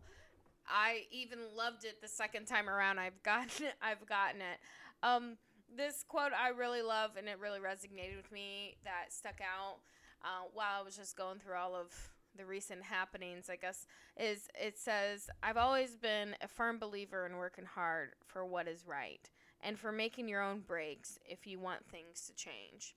I 0.68 1.07
even 1.11 1.40
loved 1.57 1.85
it 1.85 2.01
the 2.01 2.09
second 2.09 2.46
time 2.46 2.68
around. 2.68 2.98
I've 3.01 3.20
gotten 3.24 3.66
it, 3.66 3.74
I've 3.83 4.07
gotten 4.07 4.40
it. 4.40 4.59
Um, 5.03 5.37
this 5.77 6.05
quote 6.07 6.33
I 6.33 6.51
really 6.51 6.83
love 6.83 7.16
and 7.18 7.29
it 7.29 7.38
really 7.40 7.59
resonated 7.59 8.16
with 8.16 8.31
me. 8.33 8.77
That 8.85 9.12
stuck 9.12 9.40
out 9.40 9.79
uh, 10.22 10.46
while 10.55 10.81
I 10.81 10.83
was 10.83 10.96
just 10.96 11.16
going 11.16 11.40
through 11.40 11.57
all 11.57 11.74
of 11.74 11.92
the 12.37 12.45
recent 12.45 12.83
happenings. 12.85 13.49
I 13.51 13.57
guess 13.57 13.87
is 14.17 14.49
it 14.61 14.79
says 14.79 15.29
I've 15.43 15.57
always 15.57 15.97
been 15.97 16.37
a 16.41 16.49
firm 16.49 16.79
believer 16.79 17.27
in 17.27 17.37
working 17.37 17.67
hard 17.67 18.11
for 18.27 18.45
what 18.45 18.69
is 18.69 18.87
right 18.87 19.29
and 19.61 19.79
for 19.79 19.93
making 19.93 20.29
your 20.29 20.43
own 20.43 20.61
breaks 20.61 21.19
if 21.25 21.47
you 21.47 21.59
want 21.59 21.87
things 21.87 22.27
to 22.27 22.35
change. 22.35 22.95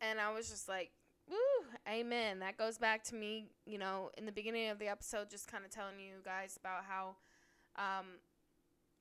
And 0.00 0.18
I 0.18 0.32
was 0.32 0.48
just 0.48 0.68
like, 0.68 0.90
Woo, 1.28 1.36
amen. 1.88 2.40
That 2.40 2.56
goes 2.56 2.76
back 2.76 3.04
to 3.04 3.14
me, 3.14 3.46
you 3.64 3.78
know, 3.78 4.10
in 4.18 4.26
the 4.26 4.32
beginning 4.32 4.68
of 4.68 4.78
the 4.78 4.88
episode, 4.88 5.30
just 5.30 5.46
kind 5.46 5.64
of 5.64 5.70
telling 5.70 6.00
you 6.00 6.14
guys 6.24 6.58
about 6.58 6.84
how 6.88 7.14
um, 7.76 8.06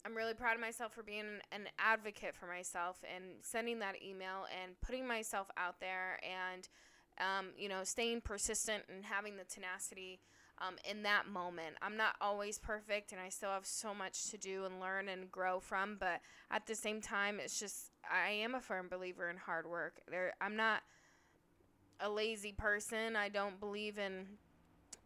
I'm 0.06 0.16
really 0.16 0.36
proud 0.36 0.54
of 0.54 0.62
myself 0.62 0.94
for 0.94 1.02
being 1.02 1.22
an, 1.22 1.42
an 1.52 1.68
advocate 1.80 2.36
for 2.36 2.46
myself 2.46 2.98
and 3.04 3.24
sending 3.42 3.80
that 3.80 3.96
email 4.04 4.46
and 4.62 4.80
putting 4.82 5.08
myself 5.08 5.50
out 5.58 5.80
there 5.80 6.20
and, 6.24 6.70
um, 7.20 7.48
you 7.58 7.70
know, 7.70 7.84
staying 7.84 8.22
persistent 8.22 8.84
and 8.94 9.06
having 9.06 9.38
the 9.38 9.44
tenacity 9.44 10.20
um, 10.60 10.76
in 10.90 11.04
that 11.04 11.28
moment. 11.28 11.76
I'm 11.82 11.98
not 11.98 12.16
always 12.22 12.60
perfect 12.60 13.12
and 13.12 13.22
I 13.22 13.30
still 13.30 13.52
have 13.52 13.66
so 13.66 13.94
much 13.94 14.30
to 14.32 14.38
do 14.38 14.66
and 14.66 14.80
learn 14.80 15.08
and 15.08 15.32
grow 15.32 15.60
from, 15.60 15.98
but 16.00 16.22
at 16.52 16.66
the 16.66 16.76
same 16.76 17.02
time, 17.02 17.40
it's 17.40 17.60
just, 17.60 17.92
I 18.10 18.32
am 18.32 18.56
a 18.56 18.62
firm 18.62 18.88
believer 18.90 19.30
in 19.30 19.38
hard 19.38 19.70
work. 19.70 20.02
There, 20.10 20.34
I'm 20.42 20.56
not 20.56 20.82
a 22.00 22.10
lazy 22.10 22.52
person. 22.52 23.16
I 23.16 23.30
don't 23.30 23.60
believe 23.60 23.98
in 23.98 24.28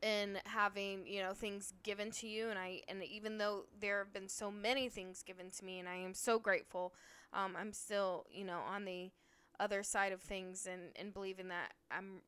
in 0.02 0.38
having 0.44 1.08
you 1.08 1.22
know 1.22 1.34
things 1.34 1.74
given 1.82 2.12
to 2.12 2.28
you 2.28 2.50
and 2.50 2.60
I 2.60 2.82
and 2.90 3.02
even 3.04 3.38
though 3.38 3.64
there 3.80 4.00
have 4.00 4.14
been 4.14 4.28
so 4.28 4.52
many 4.52 4.90
things 4.90 5.24
given 5.24 5.50
to 5.50 5.66
me 5.66 5.80
and 5.80 5.88
I 5.88 5.96
am 5.96 6.14
so 6.14 6.40
grateful 6.40 6.94
um, 7.32 7.56
I'm 7.58 7.72
still 7.72 8.26
you 8.30 8.44
know 8.44 8.60
on 8.70 8.84
the 8.84 9.12
other 9.60 9.84
side 9.84 10.12
of 10.12 10.22
things 10.22 10.68
and 10.72 10.92
and 10.96 11.14
believing 11.14 11.48
that 11.50 11.74
I'm 11.92 12.22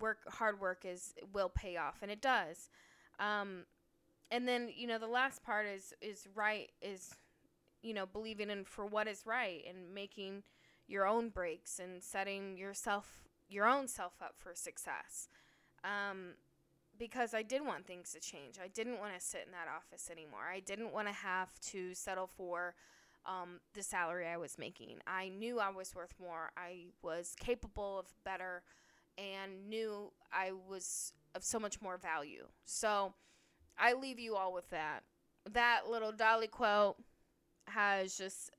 work 0.00 0.18
hard 0.28 0.60
work 0.60 0.84
is 0.84 1.14
will 1.32 1.48
pay 1.48 1.76
off 1.76 1.98
and 2.02 2.10
it 2.10 2.20
does 2.20 2.68
um, 3.18 3.64
and 4.30 4.46
then 4.46 4.68
you 4.74 4.86
know 4.86 4.98
the 4.98 5.06
last 5.06 5.42
part 5.42 5.66
is 5.66 5.94
is 6.00 6.26
right 6.34 6.70
is 6.82 7.14
you 7.82 7.94
know 7.94 8.06
believing 8.06 8.50
in 8.50 8.64
for 8.64 8.86
what 8.86 9.08
is 9.08 9.24
right 9.26 9.62
and 9.68 9.94
making 9.94 10.42
your 10.88 11.06
own 11.06 11.30
breaks 11.30 11.78
and 11.78 12.02
setting 12.02 12.56
yourself 12.56 13.26
your 13.48 13.66
own 13.66 13.88
self 13.88 14.14
up 14.22 14.34
for 14.38 14.54
success. 14.54 15.28
Um, 15.84 16.34
because 16.98 17.34
I 17.34 17.42
did 17.42 17.64
want 17.64 17.86
things 17.86 18.12
to 18.12 18.20
change. 18.20 18.58
I 18.62 18.68
didn't 18.68 18.98
want 18.98 19.12
to 19.14 19.24
sit 19.24 19.42
in 19.44 19.52
that 19.52 19.68
office 19.68 20.08
anymore. 20.10 20.48
I 20.50 20.60
didn't 20.60 20.92
want 20.92 21.08
to 21.08 21.14
have 21.14 21.50
to 21.72 21.94
settle 21.94 22.26
for 22.26 22.74
um, 23.26 23.60
the 23.74 23.82
salary 23.82 24.26
I 24.26 24.36
was 24.36 24.58
making. 24.58 24.98
I 25.06 25.28
knew 25.28 25.58
I 25.58 25.70
was 25.70 25.94
worth 25.94 26.14
more. 26.20 26.50
I 26.56 26.86
was 27.02 27.34
capable 27.38 27.98
of 27.98 28.06
better 28.24 28.62
and 29.18 29.68
knew 29.68 30.12
I 30.32 30.52
was 30.68 31.12
of 31.34 31.44
so 31.44 31.58
much 31.58 31.80
more 31.80 31.98
value. 31.98 32.46
So 32.64 33.14
I 33.78 33.92
leave 33.92 34.18
you 34.18 34.36
all 34.36 34.52
with 34.52 34.70
that. 34.70 35.00
That 35.50 35.82
little 35.90 36.12
Dolly 36.12 36.48
quote 36.48 36.96
has 37.68 38.16
just 38.16 38.50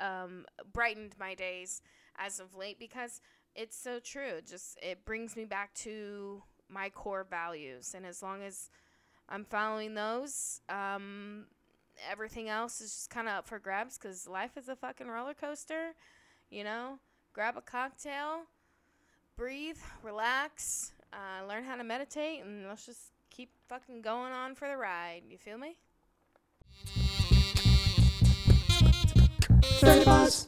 uh, 0.00 0.04
um, 0.04 0.46
brightened 0.72 1.14
my 1.18 1.34
days 1.34 1.82
as 2.16 2.40
of 2.40 2.54
late 2.54 2.78
because 2.78 3.20
it's 3.54 3.76
so 3.76 3.98
true. 3.98 4.40
Just 4.48 4.78
it 4.82 5.04
brings 5.04 5.36
me 5.36 5.44
back 5.44 5.74
to 5.74 6.42
my 6.68 6.88
core 6.88 7.26
values, 7.28 7.94
and 7.94 8.06
as 8.06 8.22
long 8.22 8.42
as 8.42 8.70
I'm 9.28 9.44
following 9.44 9.94
those, 9.94 10.60
um, 10.68 11.46
everything 12.10 12.48
else 12.48 12.80
is 12.80 12.90
just 12.90 13.10
kind 13.10 13.28
of 13.28 13.34
up 13.34 13.48
for 13.48 13.58
grabs. 13.58 13.98
Cause 13.98 14.26
life 14.28 14.56
is 14.56 14.68
a 14.68 14.76
fucking 14.76 15.08
roller 15.08 15.34
coaster, 15.34 15.94
you 16.50 16.64
know. 16.64 16.98
Grab 17.32 17.56
a 17.56 17.62
cocktail, 17.62 18.42
breathe, 19.36 19.78
relax, 20.02 20.92
uh, 21.12 21.46
learn 21.46 21.64
how 21.64 21.76
to 21.76 21.84
meditate, 21.84 22.42
and 22.42 22.68
let's 22.68 22.84
just 22.84 23.12
keep 23.30 23.50
fucking 23.68 24.02
going 24.02 24.32
on 24.32 24.54
for 24.54 24.68
the 24.68 24.76
ride. 24.76 25.22
You 25.28 25.38
feel 25.38 25.58
me? 25.58 25.76
Dirty 29.80 30.04
Boss. 30.04 30.46